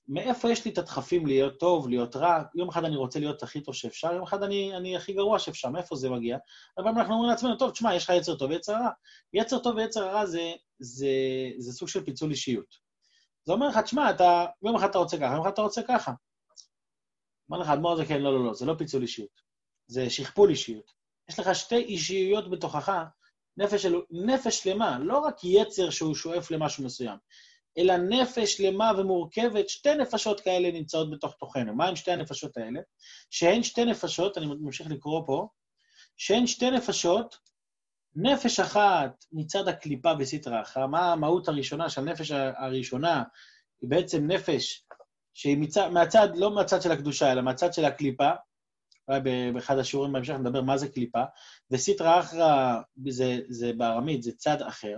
מאיפה 0.08 0.52
יש 0.52 0.66
לי 0.66 0.72
את 0.72 0.78
הדחפים 0.78 1.26
להיות 1.26 1.60
טוב, 1.60 1.90
להיות 1.90 2.16
רע? 2.16 2.44
יום 2.56 2.70
אחד 2.70 2.86
אני 2.86 2.96
רוצה 2.96 3.20
להיות 3.20 3.44
הכי 3.44 3.62
טוב 3.62 3.76
שאפשר, 3.76 4.14
יום 4.14 4.24
אחד 4.24 4.44
אני, 4.44 4.78
אני 4.78 4.98
הכי 4.98 5.14
גרוע 5.14 5.40
שאפשר, 5.40 5.70
מאיפה 5.70 5.96
זה 5.96 6.10
מגיע? 6.10 6.38
אבל 6.78 6.88
אנחנו 6.88 7.14
אומרים 7.14 7.30
לעצמנו, 7.30 7.56
טוב, 7.56 7.72
תשמע, 7.72 7.96
יש 7.96 8.04
לך 8.04 8.10
יצר 8.10 8.36
טוב 8.36 8.52
ויצר 8.52 8.74
רע. 8.74 8.90
יצר 9.34 9.60
טוב 9.60 9.76
ויצר 9.76 10.08
רע 10.08 10.26
זה, 10.26 10.54
זה, 10.80 11.08
זה 11.58 11.74
סוג 11.74 11.88
של 11.88 12.04
פיצול 12.04 12.32
אישיות. 12.32 12.76
זה 13.46 13.54
אומר 13.54 13.68
לך, 13.68 13.78
תשמע, 13.78 14.10
אתה, 14.10 14.46
יום 14.64 14.76
אחד 14.76 14.90
אתה 14.90 14.98
רוצה 14.98 15.18
ככה, 15.18 15.34
יום 15.34 15.42
אחד 15.42 15.52
אתה 15.52 15.62
רוצה 15.62 15.82
ככה. 15.88 16.12
אומר 17.50 17.62
לך, 17.64 17.70
אדמו"ר 17.70 17.96
זה 17.96 18.06
כן, 18.06 18.22
לא, 18.22 18.34
לא, 18.34 18.46
לא, 18.46 18.54
זה 18.54 18.66
לא 18.66 18.74
פיצול 18.78 19.02
אישיות. 19.02 19.42
זה 19.88 20.10
שכפול 20.10 20.50
אישיות. 20.50 20.92
יש 21.30 21.40
לך 21.40 21.56
שתי 21.56 21.76
אישיויות 21.76 22.50
בתוכך, 22.50 23.04
נפש, 23.58 23.86
נפש 24.12 24.64
שלמה, 24.64 25.00
לא 25.00 25.18
רק 25.18 25.44
יצר 25.44 25.90
שהוא 25.90 26.16
שואף 26.16 26.52
למשהו 26.52 26.86
מסוים, 26.86 27.18
אלא 27.78 27.98
נפש 27.98 28.58
שלמה 28.58 28.92
ומורכבת, 28.98 29.70
שתי 29.70 29.96
נפשות 29.96 30.40
כאלה 30.40 30.72
נמצאות 30.72 31.12
בתוך 31.12 31.36
תוכנו. 31.40 31.76
מה 31.76 31.88
עם 31.88 31.96
שתי 31.96 32.12
הנפשות 32.12 32.58
האלה? 32.58 32.80
שהן 33.30 33.64
שתי 33.64 33.86
נפשות, 33.86 34.38
אני 34.38 34.46
ממשיך 34.46 34.88
לקרוא 34.92 35.22
פה, 35.26 35.48
שהן 36.18 36.48
שתי 36.48 36.72
נפשות, 36.72 37.38
נפש 38.16 38.60
אחת 38.60 39.26
מצד 39.32 39.68
הקליפה 39.68 40.14
בסטרא 40.14 40.62
אחרא, 40.62 40.88
מה 40.88 41.12
המהות 41.12 41.48
הראשונה 41.48 41.90
של 41.90 42.02
הנפש 42.02 42.32
הראשונה? 42.32 43.24
היא 43.82 43.90
בעצם 43.90 44.28
נפש 44.28 44.86
שהיא 45.34 45.58
מצד, 45.58 45.90
מהצד, 45.90 46.28
לא 46.36 46.56
מהצד 46.56 46.82
של 46.82 46.92
הקדושה, 46.92 47.32
אלא 47.32 47.42
מהצד 47.42 47.74
של 47.74 47.86
הקליפה, 47.86 48.30
אולי 49.08 49.20
באחד 49.54 49.78
השיעורים 49.78 50.14
בהמשך 50.14 50.34
נדבר 50.34 50.62
מה 50.62 50.78
זה 50.78 50.88
קליפה, 50.88 51.24
וסיטרא 51.72 52.20
אחרא 52.20 52.82
זה, 53.10 53.40
זה 53.50 53.74
בארמית, 53.74 54.24
זה 54.24 54.32
צד 54.38 54.62
אחר. 54.62 54.98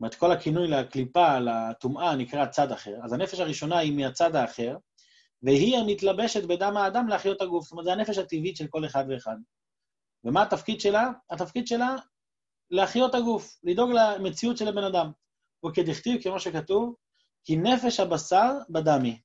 אומרת, 0.00 0.14
כל 0.14 0.32
הכינוי 0.32 0.68
לקליפה, 0.68 1.38
לטומאה, 1.38 2.16
נקרא 2.16 2.46
צד 2.46 2.72
אחר. 2.72 2.94
אז 3.04 3.12
הנפש 3.12 3.40
הראשונה 3.40 3.78
היא 3.78 3.96
מהצד 3.96 4.36
האחר, 4.36 4.76
והיא 5.42 5.76
המתלבשת 5.76 6.44
בדם 6.44 6.76
האדם 6.76 7.08
להחיות 7.08 7.42
הגוף. 7.42 7.64
זאת 7.64 7.72
אומרת, 7.72 7.84
זה 7.84 7.92
הנפש 7.92 8.18
הטבעית 8.18 8.56
של 8.56 8.66
כל 8.66 8.84
אחד 8.86 9.04
ואחד. 9.08 9.36
ומה 10.24 10.42
התפקיד 10.42 10.80
שלה? 10.80 11.10
התפקיד 11.30 11.66
שלה 11.66 11.96
להחיות 12.70 13.14
הגוף, 13.14 13.58
לדאוג 13.64 13.90
למציאות 13.90 14.56
של 14.56 14.68
הבן 14.68 14.84
אדם. 14.84 15.10
וכדכתיב, 15.66 16.22
כמו 16.22 16.40
שכתוב, 16.40 16.94
כי 17.44 17.56
נפש 17.56 18.00
הבשר 18.00 18.52
בדמי. 18.70 19.20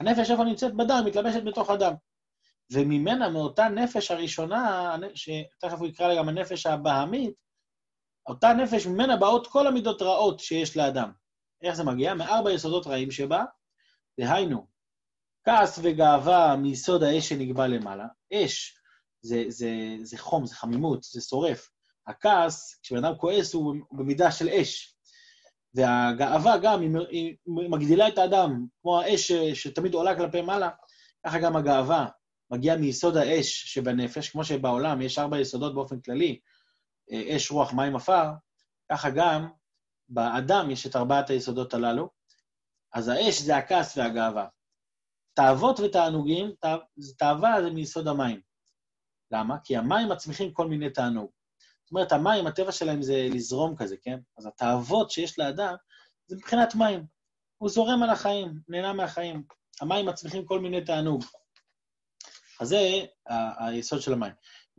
הנפש 0.00 0.30
איפה 0.30 0.44
נמצאת? 0.44 0.74
בדם, 0.74 1.02
מתלבשת 1.06 1.42
בתוך 1.44 1.70
הדם. 1.70 1.92
וממנה, 2.72 3.28
מאותה 3.28 3.68
נפש 3.68 4.10
הראשונה, 4.10 4.96
שתכף 5.14 5.78
הוא 5.78 5.86
יקרא 5.86 6.08
לה 6.08 6.16
גם 6.16 6.28
הנפש 6.28 6.66
הבהמית, 6.66 7.34
אותה 8.26 8.52
נפש, 8.52 8.86
ממנה 8.86 9.16
באות 9.16 9.46
כל 9.46 9.66
המידות 9.66 10.02
רעות 10.02 10.40
שיש 10.40 10.76
לאדם. 10.76 11.10
איך 11.62 11.74
זה 11.74 11.84
מגיע? 11.84 12.14
מארבע 12.14 12.52
יסודות 12.52 12.86
רעים 12.86 13.10
שבה, 13.10 13.44
דהיינו, 14.20 14.66
כעס 15.44 15.78
וגאווה 15.82 16.56
מיסוד 16.56 17.02
האש 17.02 17.28
שנקבע 17.28 17.66
למעלה. 17.66 18.06
אש 18.32 18.80
זה, 19.22 19.44
זה, 19.48 19.70
זה 20.02 20.18
חום, 20.18 20.46
זה 20.46 20.54
חמימות, 20.54 21.02
זה 21.02 21.20
שורף. 21.20 21.70
הכעס, 22.06 22.80
כשבן 22.82 23.04
אדם 23.04 23.16
כועס, 23.16 23.54
הוא 23.54 23.74
במידה 23.92 24.32
של 24.32 24.48
אש. 24.48 24.96
והגאווה 25.74 26.58
גם, 26.58 26.82
היא 27.10 27.36
מגדילה 27.46 28.08
את 28.08 28.18
האדם, 28.18 28.66
כמו 28.82 29.00
האש 29.00 29.32
שתמיד 29.32 29.94
עולה 29.94 30.16
כלפי 30.16 30.40
מעלה, 30.40 30.70
ככה 31.26 31.38
גם 31.38 31.56
הגאווה 31.56 32.06
מגיעה 32.50 32.76
מיסוד 32.76 33.16
האש 33.16 33.64
שבנפש, 33.74 34.28
כמו 34.28 34.44
שבעולם 34.44 35.02
יש 35.02 35.18
ארבע 35.18 35.40
יסודות 35.40 35.74
באופן 35.74 36.00
כללי, 36.00 36.38
אש, 37.12 37.50
רוח, 37.50 37.72
מים, 37.72 37.96
עפר, 37.96 38.30
ככה 38.92 39.10
גם 39.10 39.48
באדם 40.08 40.70
יש 40.70 40.86
את 40.86 40.96
ארבעת 40.96 41.30
היסודות 41.30 41.74
הללו. 41.74 42.08
אז 42.92 43.08
האש 43.08 43.40
זה 43.40 43.56
הכעס 43.56 43.98
והגאווה. 43.98 44.46
תאוות 45.34 45.80
ותענוגים, 45.80 46.52
תאווה 47.18 47.62
זה 47.62 47.70
מיסוד 47.70 48.08
המים. 48.08 48.40
למה? 49.30 49.56
כי 49.64 49.76
המים 49.76 50.08
מצמיחים 50.08 50.52
כל 50.52 50.66
מיני 50.66 50.90
תענוג. 50.90 51.30
זאת 51.84 51.90
אומרת, 51.90 52.12
המים, 52.12 52.46
הטבע 52.46 52.72
שלהם 52.72 53.02
זה 53.02 53.28
לזרום 53.32 53.76
כזה, 53.76 53.96
כן? 54.02 54.18
אז 54.38 54.46
התאוות 54.46 55.10
שיש 55.10 55.38
לאדם 55.38 55.74
זה 56.26 56.36
מבחינת 56.36 56.74
מים. 56.74 57.06
הוא 57.58 57.70
זורם 57.70 58.02
על 58.02 58.10
החיים, 58.10 58.60
נהנה 58.68 58.92
מהחיים. 58.92 59.44
המים 59.80 60.06
מצמיחים 60.06 60.46
כל 60.46 60.60
מיני 60.60 60.84
תענוג. 60.84 61.24
אז 62.60 62.68
זה 62.68 62.78
היסוד 63.58 64.00
של 64.00 64.12
המים. 64.12 64.32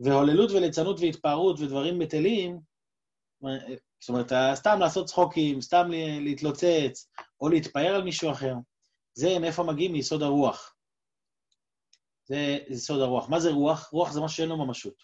והוללות 0.04 0.50
וליצנות 0.50 1.00
והתפארות 1.00 1.60
ודברים 1.60 1.98
בטלים, 1.98 2.60
זאת 4.00 4.08
אומרת, 4.08 4.32
סתם 4.54 4.78
לעשות 4.80 5.06
צחוקים, 5.06 5.60
סתם 5.60 5.90
להתלוצץ, 6.20 7.08
או 7.40 7.48
להתפאר 7.48 7.94
על 7.94 8.02
מישהו 8.02 8.30
אחר, 8.30 8.54
זה 9.14 9.38
מאיפה 9.38 9.62
מגיעים? 9.62 9.92
מיסוד 9.92 10.22
הרוח. 10.22 10.74
זה 12.24 12.58
יסוד 12.68 13.00
הרוח. 13.00 13.28
מה 13.28 13.40
זה 13.40 13.50
רוח? 13.50 13.88
רוח 13.92 14.12
זה 14.12 14.20
משהו 14.20 14.36
שאין 14.36 14.48
לו 14.48 14.56
ממשות. 14.56 14.94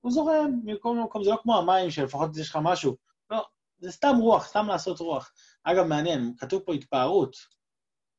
הוא 0.00 0.12
זורם 0.12 0.60
ממקום 0.64 0.98
למקום, 0.98 1.24
זה 1.24 1.30
לא 1.30 1.38
כמו 1.42 1.58
המים 1.58 1.90
שלפחות 1.90 2.36
יש 2.36 2.50
לך 2.50 2.58
משהו. 2.62 2.96
לא, 3.30 3.46
זה 3.78 3.92
סתם 3.92 4.16
רוח, 4.20 4.46
סתם 4.46 4.66
לעשות 4.66 5.00
רוח. 5.00 5.32
אגב, 5.64 5.84
מעניין, 5.84 6.34
כתוב 6.38 6.62
פה 6.62 6.74
התפארות. 6.74 7.36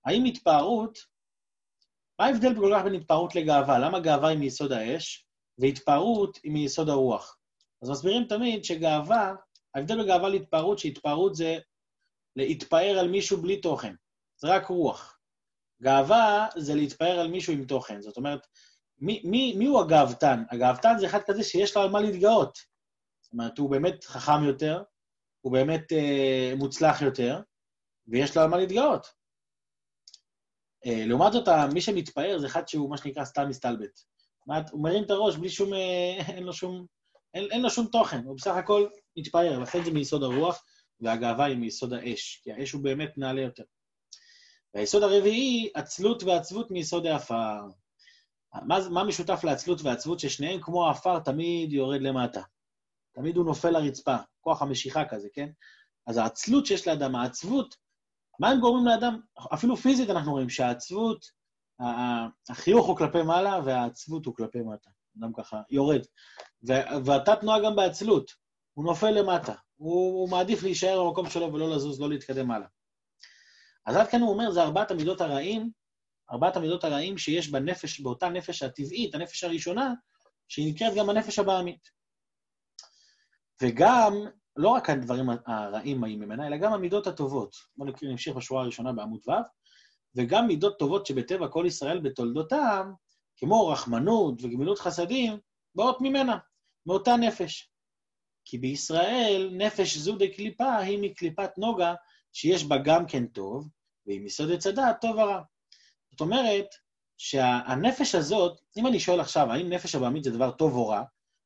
האם 0.05 0.25
התפארות, 0.25 0.99
מה 2.19 2.25
ההבדל 2.25 2.55
כל 2.55 2.73
כך 2.75 2.83
בין 2.83 2.93
התפארות 2.93 3.35
לגאווה? 3.35 3.79
למה 3.79 3.99
גאווה 3.99 4.29
היא 4.29 4.37
מיסוד 4.37 4.71
האש, 4.71 5.25
והתפארות 5.61 6.39
היא 6.43 6.51
מיסוד 6.51 6.89
הרוח? 6.89 7.37
אז 7.81 7.89
מסבירים 7.89 8.23
תמיד 8.23 8.65
שגאווה, 8.65 9.33
ההבדל 9.75 10.03
בגאווה 10.03 10.29
להתפארות, 10.29 10.79
שהתפארות 10.79 11.35
זה 11.35 11.59
להתפאר 12.35 12.97
על 12.99 13.07
מישהו 13.07 13.41
בלי 13.41 13.61
תוכן. 13.61 13.95
זה 14.37 14.47
רק 14.47 14.65
רוח. 14.65 15.19
גאווה 15.81 16.47
זה 16.57 16.75
להתפאר 16.75 17.19
על 17.19 17.27
מישהו 17.27 17.53
עם 17.53 17.65
תוכן. 17.65 18.01
זאת 18.01 18.17
אומרת, 18.17 18.47
מי, 18.99 19.21
מי, 19.25 19.53
מי 19.57 19.65
הוא 19.65 19.81
הגאוותן? 19.81 20.43
הגאוותן 20.51 20.93
זה 20.99 21.05
אחד 21.05 21.19
כזה 21.27 21.43
שיש 21.43 21.75
לו 21.75 21.81
על 21.81 21.89
מה 21.89 22.01
להתגאות. 22.01 22.57
זאת 23.21 23.33
אומרת, 23.33 23.57
הוא 23.57 23.71
באמת 23.71 24.03
חכם 24.03 24.43
יותר, 24.43 24.83
הוא 25.41 25.53
באמת 25.53 25.91
אה, 25.91 26.53
מוצלח 26.57 27.01
יותר, 27.01 27.41
ויש 28.07 28.37
לו 28.37 28.43
על 28.43 28.49
מה 28.49 28.57
להתגאות. 28.57 29.07
אה, 30.85 31.05
לעומת 31.05 31.33
זאת, 31.33 31.47
מי 31.73 31.81
שמתפאר 31.81 32.37
זה 32.39 32.47
אחד 32.47 32.67
שהוא 32.67 32.89
מה 32.89 32.97
שנקרא 32.97 33.25
סתם 33.25 33.49
מסתלבט. 33.49 34.10
הוא 34.71 34.83
מרים 34.83 35.03
את 35.03 35.09
הראש 35.11 35.35
בלי 35.35 35.49
שום, 35.49 35.73
אה, 35.73 36.17
אין 36.35 36.43
לו 36.43 36.53
שום, 36.53 36.85
אין, 37.33 37.47
אין 37.51 37.61
לו 37.61 37.69
שום 37.69 37.87
תוכן, 37.87 38.23
הוא 38.25 38.37
בסך 38.37 38.55
הכל 38.55 38.87
מתפאר, 39.17 39.59
לכן 39.59 39.83
זה 39.83 39.91
מיסוד 39.91 40.23
הרוח, 40.23 40.63
והגאווה 40.99 41.45
היא 41.45 41.57
מיסוד 41.57 41.93
האש, 41.93 42.41
כי 42.43 42.51
האש 42.51 42.71
הוא 42.71 42.83
באמת 42.83 43.17
נעלה 43.17 43.41
יותר. 43.41 43.63
והיסוד 44.73 45.03
הרביעי, 45.03 45.69
עצלות 45.73 46.23
ועצבות 46.23 46.71
מיסוד 46.71 47.05
העפר. 47.05 47.59
מה, 48.53 48.89
מה 48.89 49.03
משותף 49.03 49.43
לעצלות 49.43 49.81
ועצבות? 49.81 50.19
ששניהם 50.19 50.61
כמו 50.61 50.87
העפר 50.87 51.19
תמיד 51.19 51.73
יורד 51.73 52.01
למטה. 52.01 52.41
תמיד 53.13 53.37
הוא 53.37 53.45
נופל 53.45 53.69
לרצפה, 53.69 54.15
כוח 54.41 54.61
המשיכה 54.61 55.05
כזה, 55.05 55.27
כן? 55.33 55.49
אז 56.07 56.17
העצלות 56.17 56.65
שיש 56.65 56.87
לאדם, 56.87 57.15
העצבות, 57.15 57.75
מה 58.39 58.49
הם 58.49 58.59
גורמים 58.59 58.85
לאדם? 58.85 59.19
אפילו 59.53 59.77
פיזית 59.77 60.09
אנחנו 60.09 60.31
רואים 60.31 60.49
שהעצבות, 60.49 61.25
החיוך 62.49 62.87
הוא 62.87 62.97
כלפי 62.97 63.21
מעלה 63.21 63.59
והעצבות 63.65 64.25
הוא 64.25 64.35
כלפי 64.35 64.59
מטה. 64.61 64.89
אדם 65.19 65.33
ככה 65.33 65.61
יורד. 65.69 66.01
ואתה 67.05 67.35
תנועה 67.35 67.61
גם 67.61 67.75
בעצלות, 67.75 68.31
הוא 68.73 68.85
נופל 68.85 69.11
למטה. 69.11 69.53
הוא, 69.75 70.21
הוא 70.21 70.29
מעדיף 70.29 70.63
להישאר 70.63 71.03
במקום 71.03 71.29
שלו 71.29 71.53
ולא 71.53 71.75
לזוז, 71.75 72.01
לא 72.01 72.09
להתקדם 72.09 72.51
הלאה. 72.51 72.67
אז 73.85 73.95
עד 73.95 74.07
כאן 74.07 74.21
הוא 74.21 74.29
אומר, 74.29 74.51
זה 74.51 74.61
ארבעת 74.61 74.91
המידות 74.91 75.21
הרעים 75.21 75.71
ארבעת 76.31 76.55
המידות 76.55 76.83
הרעים 76.83 77.17
שיש 77.17 77.49
בנפש, 77.49 77.99
באותה 77.99 78.29
נפש 78.29 78.63
הטבעית, 78.63 79.15
הנפש 79.15 79.43
הראשונה, 79.43 79.93
שהיא 80.47 80.73
נקראת 80.73 80.93
גם 80.95 81.09
הנפש 81.09 81.39
הבעמית. 81.39 81.89
וגם 83.61 84.13
לא 84.55 84.69
רק 84.69 84.89
הדברים 84.89 85.29
הרעים 85.45 86.01
באים 86.01 86.19
ממנה, 86.19 86.47
אלא 86.47 86.57
גם 86.57 86.73
המידות 86.73 87.07
הטובות. 87.07 87.55
בואו 87.77 87.89
נמשיך 88.01 88.35
בשורה 88.35 88.63
הראשונה 88.63 88.93
בעמוד 88.93 89.19
ו', 89.27 89.31
וגם 90.15 90.47
מידות 90.47 90.79
טובות 90.79 91.05
שבטבע 91.05 91.47
כל 91.47 91.63
ישראל 91.67 91.99
בתולדותם, 91.99 92.91
כמו 93.37 93.67
רחמנות 93.67 94.35
וגמילות 94.41 94.79
חסדים, 94.79 95.37
באות 95.75 96.01
ממנה, 96.01 96.37
מאותה 96.85 97.15
נפש. 97.15 97.71
כי 98.45 98.57
בישראל 98.57 99.49
נפש 99.53 99.97
זו 99.97 100.15
דקליפה 100.15 100.77
היא 100.77 100.99
מקליפת 101.01 101.57
נוגה, 101.57 101.93
שיש 102.33 102.63
בה 102.63 102.77
גם 102.77 103.05
כן 103.05 103.25
טוב, 103.25 103.69
והיא 104.05 104.21
מסוד 104.21 104.51
עץ 104.51 104.67
הדעת 104.67 105.01
טוב 105.01 105.15
ורע. 105.15 105.41
זאת 106.11 106.21
אומרת, 106.21 106.67
שהנפש 107.17 108.15
הזאת, 108.15 108.61
אם 108.77 108.87
אני 108.87 108.99
שואל 108.99 109.19
עכשיו, 109.19 109.51
האם 109.51 109.69
נפש 109.69 109.95
הבעמית 109.95 110.23
זה 110.23 110.31
דבר 110.31 110.51
טוב 110.51 110.75
או 110.75 110.87
רע, 110.87 111.03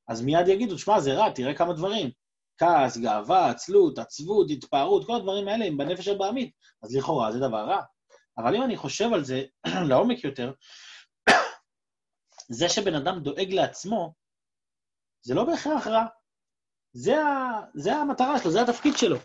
אז 0.07 0.22
מיד 0.22 0.48
יגידו, 0.48 0.77
שמע, 0.79 1.00
זה 1.00 1.13
רע, 1.13 1.29
תראה 1.29 1.53
כמה 1.53 1.74
דברים. 1.74 2.10
כעס, 2.57 2.98
גאווה, 2.98 3.50
עצלות, 3.50 4.00
עצבות, 4.00 4.48
התפארות, 4.50 5.07
כל 5.07 5.15
הדברים 5.15 5.48
האלה 5.48 5.65
הם 5.65 5.77
בנפש 5.77 6.07
הבעמית, 6.07 6.51
אז 6.84 6.95
לכאורה 6.95 7.31
זה 7.31 7.39
דבר 7.39 7.65
רע. 7.65 7.81
אבל 8.37 8.55
אם 8.55 8.63
אני 8.63 8.77
חושב 8.77 9.13
על 9.13 9.23
זה 9.23 9.43
לעומק 9.89 10.23
יותר, 10.23 10.53
זה 12.59 12.69
שבן 12.69 12.95
אדם 12.95 13.19
דואג 13.19 13.53
לעצמו, 13.53 14.13
זה 15.21 15.33
לא 15.33 15.43
בהכרח 15.43 15.87
רע. 15.87 16.05
זה, 16.93 17.23
ה, 17.23 17.61
זה 17.73 17.95
המטרה 17.95 18.39
שלו, 18.39 18.51
זה 18.51 18.61
התפקיד 18.61 18.97
שלו. 18.97 19.17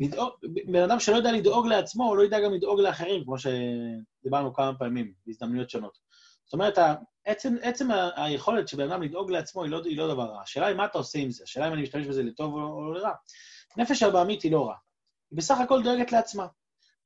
לדאוג, 0.00 0.30
בן 0.66 0.82
אדם 0.82 1.00
שלא 1.00 1.16
יודע 1.16 1.32
לדאוג 1.32 1.66
לעצמו, 1.66 2.04
הוא 2.04 2.16
לא 2.16 2.22
ידע 2.22 2.40
גם 2.40 2.52
לדאוג 2.54 2.80
לאחרים, 2.80 3.24
כמו 3.24 3.36
שדיברנו 3.38 4.54
כמה 4.54 4.78
פעמים, 4.78 5.12
בהזדמנויות 5.26 5.70
שונות. 5.70 5.98
זאת 6.44 6.52
אומרת, 6.52 6.78
עצם, 7.24 7.54
עצם 7.62 7.88
היכולת 8.16 8.68
של 8.68 8.76
בן 8.76 8.90
אדם 8.90 9.02
לדאוג 9.02 9.30
לעצמו 9.30 9.62
היא 9.62 9.70
לא, 9.70 9.80
היא 9.84 9.98
לא 9.98 10.14
דבר 10.14 10.24
רע. 10.24 10.42
השאלה 10.42 10.66
היא 10.66 10.76
מה 10.76 10.84
אתה 10.84 10.98
עושה 10.98 11.18
עם 11.18 11.30
זה, 11.30 11.44
השאלה 11.44 11.68
אם 11.68 11.72
אני 11.72 11.82
משתמש 11.82 12.06
בזה 12.06 12.22
לטוב 12.22 12.54
או, 12.54 12.92
לרע. 12.92 13.12
נפש 13.76 14.02
הבעמית 14.02 14.42
היא 14.42 14.52
לא 14.52 14.66
רע. 14.66 14.74
היא 15.30 15.36
בסך 15.36 15.58
הכל 15.60 15.82
דואגת 15.82 16.12
לעצמה. 16.12 16.46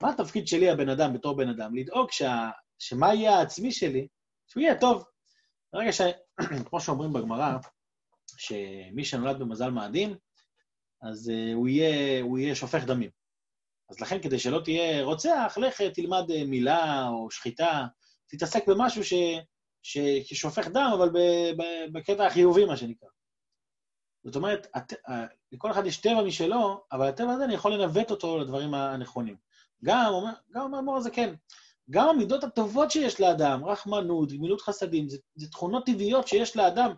מה 0.03 0.11
התפקיד 0.11 0.47
שלי, 0.47 0.71
הבן 0.71 0.89
אדם, 0.89 1.13
בתור 1.13 1.37
בן 1.37 1.49
אדם? 1.49 1.77
לדאוג 1.77 2.13
שה, 2.13 2.51
שמה 2.79 3.15
יהיה 3.15 3.39
העצמי 3.39 3.73
שלי, 3.73 4.09
שהוא 4.47 4.63
יהיה 4.63 4.81
טוב. 4.81 5.05
ברגע 5.73 5.93
ש... 5.93 6.01
כמו 6.69 6.81
שאומרים 6.81 7.13
בגמרא, 7.13 7.57
שמי 8.37 9.05
שנולד 9.05 9.39
במזל 9.39 9.71
מאדים, 9.71 10.17
אז 11.03 11.29
uh, 11.29 11.55
הוא, 11.55 11.69
יהיה, 11.69 12.23
הוא 12.23 12.39
יהיה 12.39 12.55
שופך 12.55 12.85
דמים. 12.85 13.11
אז 13.91 14.01
לכן, 14.01 14.23
כדי 14.23 14.39
שלא 14.39 14.61
תהיה 14.65 15.05
רוצח, 15.05 15.59
לך 15.61 15.83
תלמד 15.83 16.31
uh, 16.31 16.45
מילה 16.47 17.09
או 17.09 17.31
שחיטה, 17.31 17.87
תתעסק 18.27 18.69
במשהו 18.69 19.05
ש, 19.05 19.13
ש, 19.83 19.99
ששופך 20.25 20.69
דם, 20.69 20.91
אבל 20.97 21.09
ב, 21.09 21.19
ב, 21.63 21.63
בקטע 21.93 22.27
החיובי, 22.27 22.65
מה 22.65 22.77
שנקרא. 22.77 23.09
זאת 24.25 24.37
אומרת, 24.37 24.67
הת, 24.75 24.93
אה, 25.09 25.27
לכל 25.53 25.71
אחד 25.71 25.87
יש 25.87 25.97
טבע 25.97 26.23
משלו, 26.23 26.85
אבל 26.93 27.09
הטבע 27.09 27.33
הזה, 27.33 27.45
אני 27.45 27.55
יכול 27.55 27.75
לנווט 27.75 28.11
אותו 28.11 28.39
לדברים 28.39 28.75
הנכונים. 28.75 29.37
גם, 29.85 30.13
גם 30.55 30.63
אומר 30.63 30.81
מור 30.81 31.11
כן, 31.13 31.35
גם 31.91 32.09
המידות 32.09 32.45
הטובות 32.45 32.91
שיש 32.91 33.21
לאדם, 33.21 33.65
רחמנות, 33.65 34.33
גמילות 34.33 34.61
חסדים, 34.61 35.09
זה, 35.09 35.19
זה 35.35 35.51
תכונות 35.51 35.87
טבעיות 35.87 36.29
שיש 36.29 36.57
לאדם. 36.57 36.93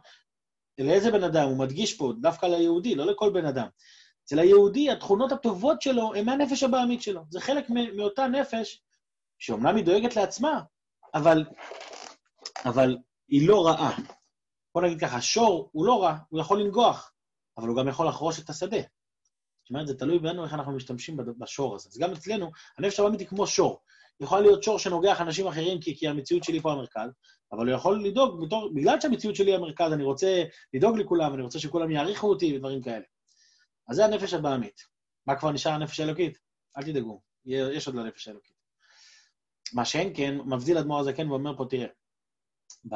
לאיזה 0.78 1.10
בן 1.10 1.24
אדם? 1.24 1.48
הוא 1.48 1.58
מדגיש 1.58 1.96
פה, 1.96 2.12
דווקא 2.20 2.46
ליהודי, 2.46 2.94
לא 2.94 3.06
לכל 3.06 3.30
בן 3.30 3.46
אדם. 3.46 3.66
אצל 4.24 4.38
היהודי, 4.38 4.90
התכונות 4.90 5.32
הטובות 5.32 5.82
שלו 5.82 6.14
הן 6.14 6.24
מהנפש 6.24 6.62
הבעמית 6.62 7.02
שלו. 7.02 7.22
זה 7.30 7.40
חלק 7.40 7.70
מאותה 7.96 8.26
נפש, 8.26 8.82
שאומנם 9.38 9.76
היא 9.76 9.84
דואגת 9.84 10.16
לעצמה, 10.16 10.60
אבל, 11.14 11.44
אבל 12.64 12.96
היא 13.28 13.48
לא 13.48 13.66
רעה. 13.66 13.96
בוא 14.74 14.82
נגיד 14.82 15.00
ככה, 15.00 15.20
שור 15.20 15.70
הוא 15.72 15.86
לא 15.86 16.02
רע, 16.02 16.16
הוא 16.28 16.40
יכול 16.40 16.60
לנגוח, 16.60 17.12
אבל 17.58 17.68
הוא 17.68 17.76
גם 17.76 17.88
יכול 17.88 18.08
לחרוש 18.08 18.40
את 18.40 18.50
השדה. 18.50 18.80
זאת 19.64 19.70
אומרת, 19.70 19.86
זה 19.86 19.98
תלוי 19.98 20.18
בנו 20.18 20.44
איך 20.44 20.54
אנחנו 20.54 20.72
משתמשים 20.72 21.16
בשור 21.38 21.74
הזה. 21.74 21.88
אז 21.88 21.98
גם 21.98 22.12
אצלנו, 22.12 22.50
הנפש 22.78 23.00
הבעמית 23.00 23.20
היא 23.20 23.28
כמו 23.28 23.46
שור. 23.46 23.80
יכול 24.20 24.40
להיות 24.40 24.62
שור 24.62 24.78
שנוגח 24.78 25.20
אנשים 25.20 25.46
אחרים 25.46 25.80
כי, 25.80 25.96
כי 25.98 26.08
המציאות 26.08 26.44
שלי 26.44 26.60
פה 26.60 26.72
המרכז, 26.72 27.10
אבל 27.52 27.68
הוא 27.68 27.76
יכול 27.76 28.04
לדאוג, 28.04 28.46
בתור, 28.46 28.74
בגלל 28.74 29.00
שהמציאות 29.00 29.36
שלי 29.36 29.54
המרכז, 29.54 29.92
אני 29.92 30.02
רוצה 30.02 30.44
לדאוג 30.74 30.98
לכולם, 30.98 31.34
אני 31.34 31.42
רוצה 31.42 31.58
שכולם 31.58 31.90
יעריכו 31.90 32.28
אותי 32.28 32.56
ודברים 32.56 32.82
כאלה. 32.82 33.04
אז 33.88 33.96
זה 33.96 34.04
הנפש 34.04 34.34
הבעמית. 34.34 34.80
מה 35.26 35.36
כבר 35.36 35.50
נשאר 35.50 35.72
הנפש 35.72 36.00
האלוקית? 36.00 36.38
אל 36.76 36.82
תדאגו, 36.82 37.20
יש 37.44 37.86
עוד 37.86 37.96
לנפש 37.96 38.28
האלוקית. 38.28 38.56
מה 39.72 39.84
שאין 39.84 40.12
כן, 40.16 40.38
מבדיל 40.44 40.78
אדמו"ר 40.78 41.00
הזקן 41.00 41.30
ואומר 41.30 41.56
פה, 41.56 41.64
תראה, 41.70 41.88
ב... 42.90 42.94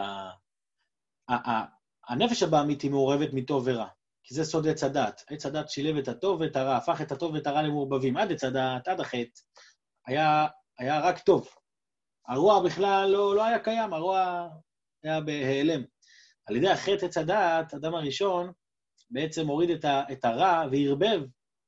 הנפש 2.08 2.42
הבעמית 2.42 2.82
היא 2.82 2.90
מעורבת 2.90 3.28
מטוב 3.32 3.62
ורע, 3.66 3.88
כי 4.28 4.34
זה 4.34 4.44
סוד 4.44 4.66
עץ 4.68 4.84
הדת. 4.84 5.24
עץ 5.30 5.46
הדת 5.46 5.68
שילב 5.68 5.96
את 5.96 6.08
הטוב 6.08 6.40
ואת 6.40 6.56
הרע, 6.56 6.76
הפך 6.76 7.00
את 7.00 7.12
הטוב 7.12 7.34
ואת 7.34 7.46
הרע 7.46 7.62
למעורבבים. 7.62 8.16
עד 8.16 8.32
עץ 8.32 8.44
הדת, 8.44 8.88
עד 8.88 9.00
החטא, 9.00 9.40
היה, 10.06 10.46
היה 10.78 11.00
רק 11.00 11.18
טוב. 11.18 11.48
הרוע 12.28 12.62
בכלל 12.62 13.10
לא, 13.10 13.34
לא 13.34 13.44
היה 13.44 13.58
קיים, 13.58 13.92
הרוע 13.92 14.48
היה 15.04 15.20
בהיעלם. 15.20 15.82
על 16.46 16.56
ידי 16.56 16.68
החטא 16.68 17.04
עץ 17.04 17.16
הדת, 17.16 17.74
אדם 17.74 17.94
הראשון 17.94 18.52
בעצם 19.10 19.46
הוריד 19.46 19.70
את, 19.70 19.84
ה, 19.84 20.02
את 20.12 20.24
הרע 20.24 20.64
וערבב 20.72 21.20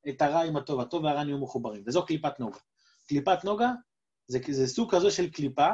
את 0.09 0.23
הרע 0.23 0.43
עם 0.43 0.57
הטוב. 0.57 0.81
הטוב 0.81 1.05
והרע 1.05 1.25
נהיו 1.25 1.39
מחוברים, 1.39 1.83
וזו 1.87 2.07
קליפת 2.07 2.41
נוגה. 2.41 2.59
קליפת 3.09 3.45
נוגה 3.45 3.71
זה, 4.27 4.39
זה 4.51 4.67
סוג 4.67 4.95
כזה 4.95 5.11
של 5.11 5.31
קליפה. 5.31 5.69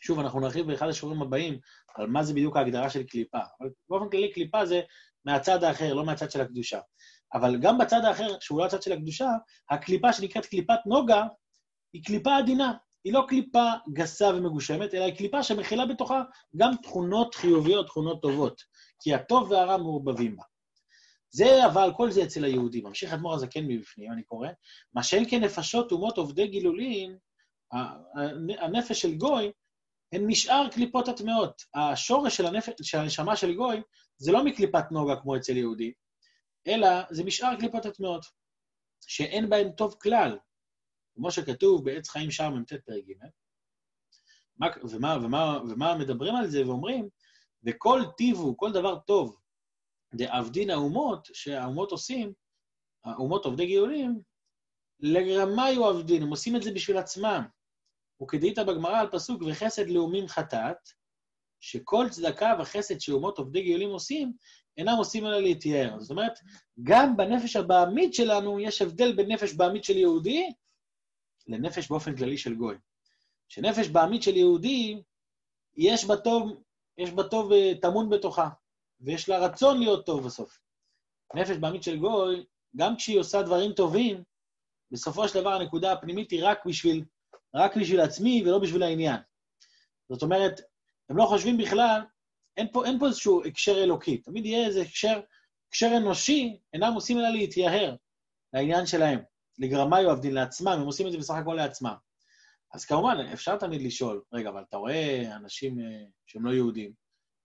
שוב, 0.00 0.18
אנחנו 0.18 0.40
נרחיב 0.40 0.66
באחד 0.66 0.88
השיעורים 0.88 1.22
הבאים 1.22 1.58
על 1.94 2.06
מה 2.06 2.22
זה 2.22 2.32
בדיוק 2.32 2.56
ההגדרה 2.56 2.90
של 2.90 3.02
קליפה. 3.02 3.38
אבל 3.60 3.70
באופן 3.88 4.10
כללי, 4.10 4.32
קליפה 4.32 4.66
זה 4.66 4.80
מהצד 5.24 5.64
האחר, 5.64 5.94
לא 5.94 6.04
מהצד 6.04 6.30
של 6.30 6.40
הקדושה. 6.40 6.80
אבל 7.34 7.58
גם 7.60 7.78
בצד 7.78 8.04
האחר, 8.04 8.36
שהוא 8.40 8.58
לא 8.58 8.64
הצד 8.64 8.82
של 8.82 8.92
הקדושה, 8.92 9.28
הקליפה 9.70 10.12
שנקראת 10.12 10.46
קליפת 10.46 10.78
נוגה, 10.86 11.24
היא 11.92 12.04
קליפה 12.04 12.36
עדינה. 12.36 12.72
היא 13.04 13.12
לא 13.12 13.24
קליפה 13.28 13.70
גסה 13.92 14.28
ומגושמת, 14.28 14.94
אלא 14.94 15.04
היא 15.04 15.14
קליפה 15.14 15.42
שמכילה 15.42 15.86
בתוכה 15.86 16.22
גם 16.56 16.72
תכונות 16.82 17.34
חיוביות, 17.34 17.86
תכונות 17.86 18.22
טובות. 18.22 18.62
כי 19.02 19.14
הטוב 19.14 19.50
והרע 19.50 19.76
מעורבבים 19.76 20.36
בה. 20.36 20.42
זה 21.30 21.66
אבל, 21.66 21.90
כל 21.96 22.10
זה 22.10 22.22
אצל 22.22 22.44
היהודים. 22.44 22.86
ממשיך 22.86 23.12
אדמו"ר 23.12 23.34
הזקן 23.34 23.64
מבפנים, 23.66 24.12
אני 24.12 24.22
קורא. 24.22 24.48
מה 24.94 25.02
שאין 25.02 25.24
כן 25.30 25.44
נפשות 25.44 25.92
אומות 25.92 26.18
עובדי 26.18 26.46
גילולין, 26.46 27.16
הנפש 28.60 29.00
של 29.00 29.14
גוי, 29.14 29.52
הן 30.12 30.26
משאר 30.26 30.68
קליפות 30.72 31.08
הטמעות. 31.08 31.62
השורש 31.74 32.36
של, 32.36 32.46
הנפש, 32.46 32.72
של 32.82 32.98
הנשמה 32.98 33.36
של 33.36 33.54
גוי 33.54 33.82
זה 34.16 34.32
לא 34.32 34.44
מקליפת 34.44 34.84
נוגה 34.90 35.16
כמו 35.20 35.36
אצל 35.36 35.56
יהודי, 35.56 35.92
אלא 36.66 36.88
זה 37.10 37.24
משאר 37.24 37.56
קליפות 37.60 37.86
הטמעות, 37.86 38.24
שאין 39.06 39.50
בהן 39.50 39.72
טוב 39.72 39.94
כלל, 40.02 40.38
כמו 41.14 41.30
שכתוב 41.30 41.84
בעץ 41.84 42.08
חיים 42.08 42.30
שער 42.30 42.50
מ"ט 42.50 42.72
פרק 42.72 43.04
ג', 43.04 43.12
ומה, 44.82 45.16
ומה, 45.22 45.58
ומה 45.68 45.98
מדברים 45.98 46.34
על 46.34 46.46
זה 46.46 46.66
ואומרים, 46.66 47.08
וכל 47.64 48.00
טיב 48.16 48.36
הוא, 48.36 48.54
כל 48.56 48.72
דבר 48.72 48.98
טוב, 48.98 49.36
דאבדין 50.14 50.70
האומות, 50.70 51.28
שהאומות 51.32 51.90
עושים, 51.90 52.32
האומות 53.04 53.44
עובדי 53.44 53.74
גאולים, 53.74 54.20
לגרמיו 55.00 55.84
עבדין, 55.84 56.22
הם 56.22 56.30
עושים 56.30 56.56
את 56.56 56.62
זה 56.62 56.72
בשביל 56.72 56.98
עצמם. 56.98 57.42
וכדאית 58.22 58.58
בגמרא 58.58 59.00
על 59.00 59.10
פסוק 59.10 59.42
וחסד 59.42 59.88
לאומים 59.88 60.28
חטאת, 60.28 60.76
שכל 61.62 62.06
צדקה 62.10 62.54
וחסד 62.58 62.98
שאומות 62.98 63.38
עובדי 63.38 63.68
גאולים 63.68 63.90
עושים, 63.90 64.32
אינם 64.76 64.94
עושים 64.98 65.26
אלא 65.26 65.40
להתייער. 65.40 66.00
זאת 66.00 66.10
אומרת, 66.10 66.32
גם 66.82 67.16
בנפש 67.16 67.56
הבעמית 67.56 68.14
שלנו 68.14 68.60
יש 68.60 68.82
הבדל 68.82 69.12
בין 69.16 69.32
נפש 69.32 69.52
בעמית 69.54 69.84
של 69.84 69.96
יהודי 69.96 70.50
לנפש 71.46 71.88
באופן 71.88 72.16
כללי 72.16 72.38
של 72.38 72.54
גוי. 72.54 72.76
שנפש 73.48 73.88
בעמית 73.88 74.22
של 74.22 74.36
יהודי, 74.36 75.02
יש 75.76 76.04
בה 76.04 76.16
טוב, 76.16 76.62
יש 76.98 77.10
בה 77.10 77.28
טוב 77.28 77.52
אה, 77.52 77.72
טמון 77.82 78.10
בתוכה, 78.10 78.48
ויש 79.00 79.28
לה 79.28 79.38
רצון 79.38 79.78
להיות 79.78 80.06
טוב 80.06 80.24
בסוף. 80.24 80.60
נפש 81.34 81.56
בעמית 81.56 81.82
של 81.82 81.98
גוי, 81.98 82.44
גם 82.76 82.96
כשהיא 82.96 83.20
עושה 83.20 83.42
דברים 83.42 83.72
טובים, 83.72 84.22
בסופו 84.90 85.28
של 85.28 85.40
דבר 85.40 85.52
הנקודה 85.52 85.92
הפנימית 85.92 86.30
היא 86.30 86.40
רק 86.44 86.66
בשביל, 86.66 87.04
רק 87.54 87.76
בשביל 87.76 88.00
עצמי 88.00 88.42
ולא 88.44 88.58
בשביל 88.58 88.82
העניין. 88.82 89.20
זאת 90.08 90.22
אומרת, 90.22 90.60
הם 91.10 91.16
לא 91.16 91.24
חושבים 91.24 91.56
בכלל, 91.56 92.00
אין 92.56 92.68
פה, 92.72 92.86
אין 92.86 92.98
פה 92.98 93.06
איזשהו 93.06 93.44
הקשר 93.44 93.82
אלוקי, 93.82 94.18
תמיד 94.18 94.46
יהיה 94.46 94.66
איזה 94.66 94.82
הקשר, 94.82 95.20
הקשר 95.68 95.92
אנושי, 95.96 96.58
אינם 96.72 96.92
עושים 96.94 97.18
אלא 97.18 97.28
להתייהר 97.28 97.96
לעניין 98.52 98.86
שלהם. 98.86 99.18
לגרמיו 99.58 100.10
עבדין 100.10 100.34
לעצמם, 100.34 100.68
הם 100.68 100.86
עושים 100.86 101.06
את 101.06 101.12
זה 101.12 101.18
בסך 101.18 101.34
הכל 101.34 101.54
לעצמם. 101.54 101.94
אז 102.74 102.84
כמובן, 102.84 103.16
אפשר 103.32 103.56
תמיד 103.56 103.82
לשאול, 103.82 104.22
רגע, 104.32 104.50
אבל 104.50 104.62
אתה 104.68 104.76
רואה 104.76 105.36
אנשים 105.36 105.80
אה, 105.80 106.04
שהם 106.26 106.46
לא 106.46 106.50
יהודים, 106.50 106.92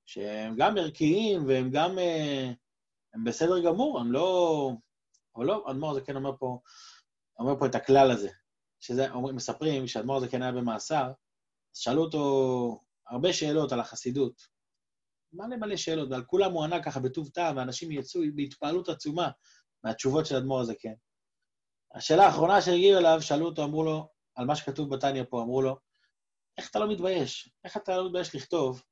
שהם 0.05 0.55
גם 0.57 0.77
ערכיים 0.77 1.47
והם 1.47 1.69
גם... 1.71 1.99
אה, 1.99 2.51
הם 3.13 3.23
בסדר 3.23 3.59
גמור, 3.63 3.99
הם 3.99 4.11
לא... 4.11 4.71
אבל 5.35 5.45
לא, 5.45 5.65
אדמו"ר 5.71 5.93
זה 5.93 6.01
כן 6.01 6.15
אומר 6.15 6.31
פה, 6.39 6.59
אומר 7.39 7.59
פה 7.59 7.65
את 7.65 7.75
הכלל 7.75 8.11
הזה, 8.11 8.29
שזה, 8.79 9.07
מספרים 9.33 9.87
שאדמו"ר 9.87 10.19
זה 10.19 10.27
כן 10.27 10.41
היה 10.41 10.51
במאסר, 10.51 11.07
אז 11.75 11.79
שאלו 11.79 12.01
אותו 12.03 12.83
שאלות 13.31 13.71
על 13.71 13.79
החסידות. 13.79 14.41
מלא 15.33 15.57
מלא 15.57 15.77
שאלות, 15.77 16.09
ועל 16.11 16.23
כולם 16.23 16.51
הוא 16.51 16.63
ענה 16.63 16.83
ככה 16.83 16.99
בטוב 16.99 17.29
טעם, 17.29 17.57
ואנשים 17.57 17.91
יצאו 17.91 18.21
בהתפעלות 18.35 18.89
עצומה. 18.89 19.29
מהתשובות 19.83 20.25
של 20.25 20.35
אדמו"ר 20.35 20.61
הזה, 20.61 20.73
כן. 20.79 20.93
השאלה 21.95 22.25
האחרונה 22.25 22.61
שהגיעו 22.61 22.99
אליו, 22.99 23.21
שאלו 23.21 23.45
אותו, 23.45 23.63
אמרו 23.63 23.83
לו, 23.83 24.09
על 24.35 24.45
מה 24.45 24.55
שכתוב 24.55 24.95
בתניא 24.95 25.23
פה, 25.29 25.41
אמרו 25.41 25.61
לו, 25.61 25.77
איך 26.57 26.69
אתה 26.69 26.79
לא 26.79 26.91
מתבייש? 26.91 27.49
איך 27.63 27.77
אתה 27.77 27.97
לא 27.97 28.05
מתבייש 28.05 28.35
לכתוב 28.35 28.83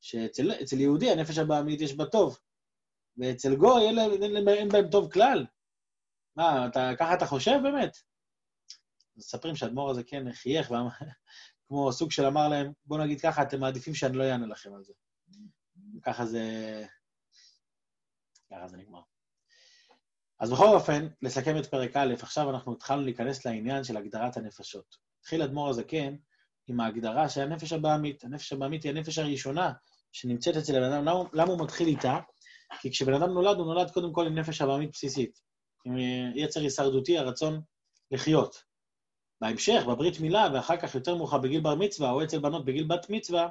שאצל 0.00 0.80
יהודי 0.80 1.10
הנפש 1.10 1.38
הבעמית 1.38 1.80
יש 1.80 1.96
בה 1.96 2.04
טוב, 2.06 2.38
ואצל 3.16 3.56
גוי 3.56 3.82
אין, 3.88 3.98
אין, 3.98 4.48
אין 4.48 4.68
בהם 4.68 4.90
טוב 4.90 5.12
כלל? 5.12 5.46
מה, 6.36 6.66
אתה, 6.66 6.90
ככה 6.98 7.14
אתה 7.14 7.26
חושב 7.26 7.58
באמת? 7.62 7.96
מספרים 9.16 9.56
שהאדמו"ר 9.56 9.90
הזה 9.90 10.02
כן 10.04 10.32
חייך, 10.32 10.70
כמו 11.68 11.92
סוג 11.92 12.10
של 12.10 12.26
אמר 12.26 12.48
להם, 12.48 12.72
בואו 12.86 13.04
נגיד 13.04 13.20
ככה, 13.20 13.42
אתם 13.42 13.60
מעדיפים 13.60 13.94
שאני 13.94 14.16
לא 14.16 14.24
אענה 14.24 14.46
לכם 14.46 14.74
על 14.74 14.84
זה. 14.84 14.92
ככה 16.02 16.26
זה... 16.26 16.42
ככה 18.50 18.68
זה 18.68 18.76
נגמר. 18.76 19.00
אז 20.40 20.52
בכל 20.52 20.66
אופן, 20.66 21.08
לסכם 21.22 21.58
את 21.58 21.66
פרק 21.66 21.96
א', 21.96 22.14
עכשיו 22.20 22.50
אנחנו 22.50 22.72
התחלנו 22.72 23.02
להיכנס 23.02 23.46
לעניין 23.46 23.84
של 23.84 23.96
הגדרת 23.96 24.36
הנפשות. 24.36 24.96
התחיל 25.20 25.42
אדמו"ר 25.42 25.68
הזקן 25.68 26.16
עם 26.66 26.80
ההגדרה 26.80 27.28
של 27.28 27.40
הנפש 27.40 27.72
הבעמית. 27.72 28.24
הנפש 28.24 28.52
הבעמית 28.52 28.82
היא 28.82 28.92
הנפש 28.92 29.18
הראשונה 29.18 29.72
שנמצאת 30.12 30.56
אצל 30.56 30.76
הבן 30.76 30.92
אדם. 30.92 31.28
למה, 31.32 31.52
הוא 31.52 31.64
מתחיל 31.64 31.88
איתה? 31.88 32.18
כי 32.80 32.90
כשבן 32.90 33.14
אדם 33.14 33.30
נולד, 33.30 33.56
הוא 33.56 33.66
נולד 33.66 33.90
קודם 33.90 34.12
כל 34.12 34.26
עם 34.26 34.38
נפש 34.38 34.60
הבעמית 34.60 34.90
בסיסית. 34.92 35.40
עם 35.84 35.96
יצר 36.34 36.60
הישרדותי, 36.60 37.18
הרצון 37.18 37.60
לחיות. 38.10 38.62
בהמשך, 39.44 39.82
בברית 39.88 40.20
מילה, 40.20 40.48
ואחר 40.54 40.76
כך 40.76 40.94
יותר 40.94 41.14
מאוחר 41.14 41.38
בגיל 41.38 41.60
בר 41.60 41.74
מצווה, 41.74 42.10
או 42.10 42.24
אצל 42.24 42.38
בנות 42.38 42.64
בגיל 42.64 42.84
בת 42.84 43.10
מצווה, 43.10 43.48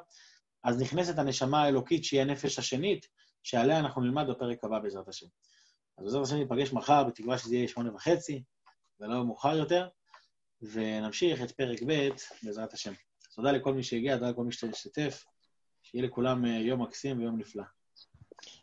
אז 0.63 0.81
נכנסת 0.81 1.17
הנשמה 1.17 1.63
האלוקית, 1.63 2.03
שהיא 2.03 2.21
הנפש 2.21 2.59
השנית, 2.59 3.07
שעליה 3.43 3.79
אנחנו 3.79 4.01
נלמד 4.01 4.27
בפרק 4.29 4.63
הבא 4.63 4.79
בעזרת 4.79 5.07
השם. 5.07 5.25
אז 5.97 6.03
בעזרת 6.03 6.23
השם 6.23 6.35
ניפגש 6.35 6.73
מחר, 6.73 7.03
בתקווה 7.03 7.37
שזה 7.37 7.55
יהיה 7.55 7.67
שמונה 7.67 7.95
וחצי, 7.95 8.43
ולא 8.99 9.25
מאוחר 9.25 9.57
יותר, 9.57 9.87
ונמשיך 10.61 11.41
את 11.43 11.51
פרק 11.51 11.79
ב' 11.87 12.09
בעזרת 12.43 12.73
השם. 12.73 12.93
תודה 13.35 13.51
לכל 13.51 13.73
מי 13.73 13.83
שהגיע, 13.83 14.17
תודה 14.17 14.29
לכל 14.29 14.43
מי 14.43 14.51
שהשתתף, 14.51 15.25
שיהיה 15.83 16.05
לכולם 16.05 16.45
אה, 16.45 16.49
יום 16.49 16.81
מקסים 16.81 17.19
ויום 17.19 17.37
נפלא. 17.39 17.63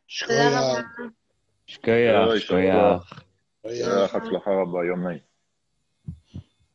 שכוייח. 0.06 0.52
שכוייח, 1.66 2.38
שכוייח. 2.38 3.14
הצלחה 4.14 4.50
רבה, 4.50 4.84
יום 4.88 5.08
נעים. 5.08 5.29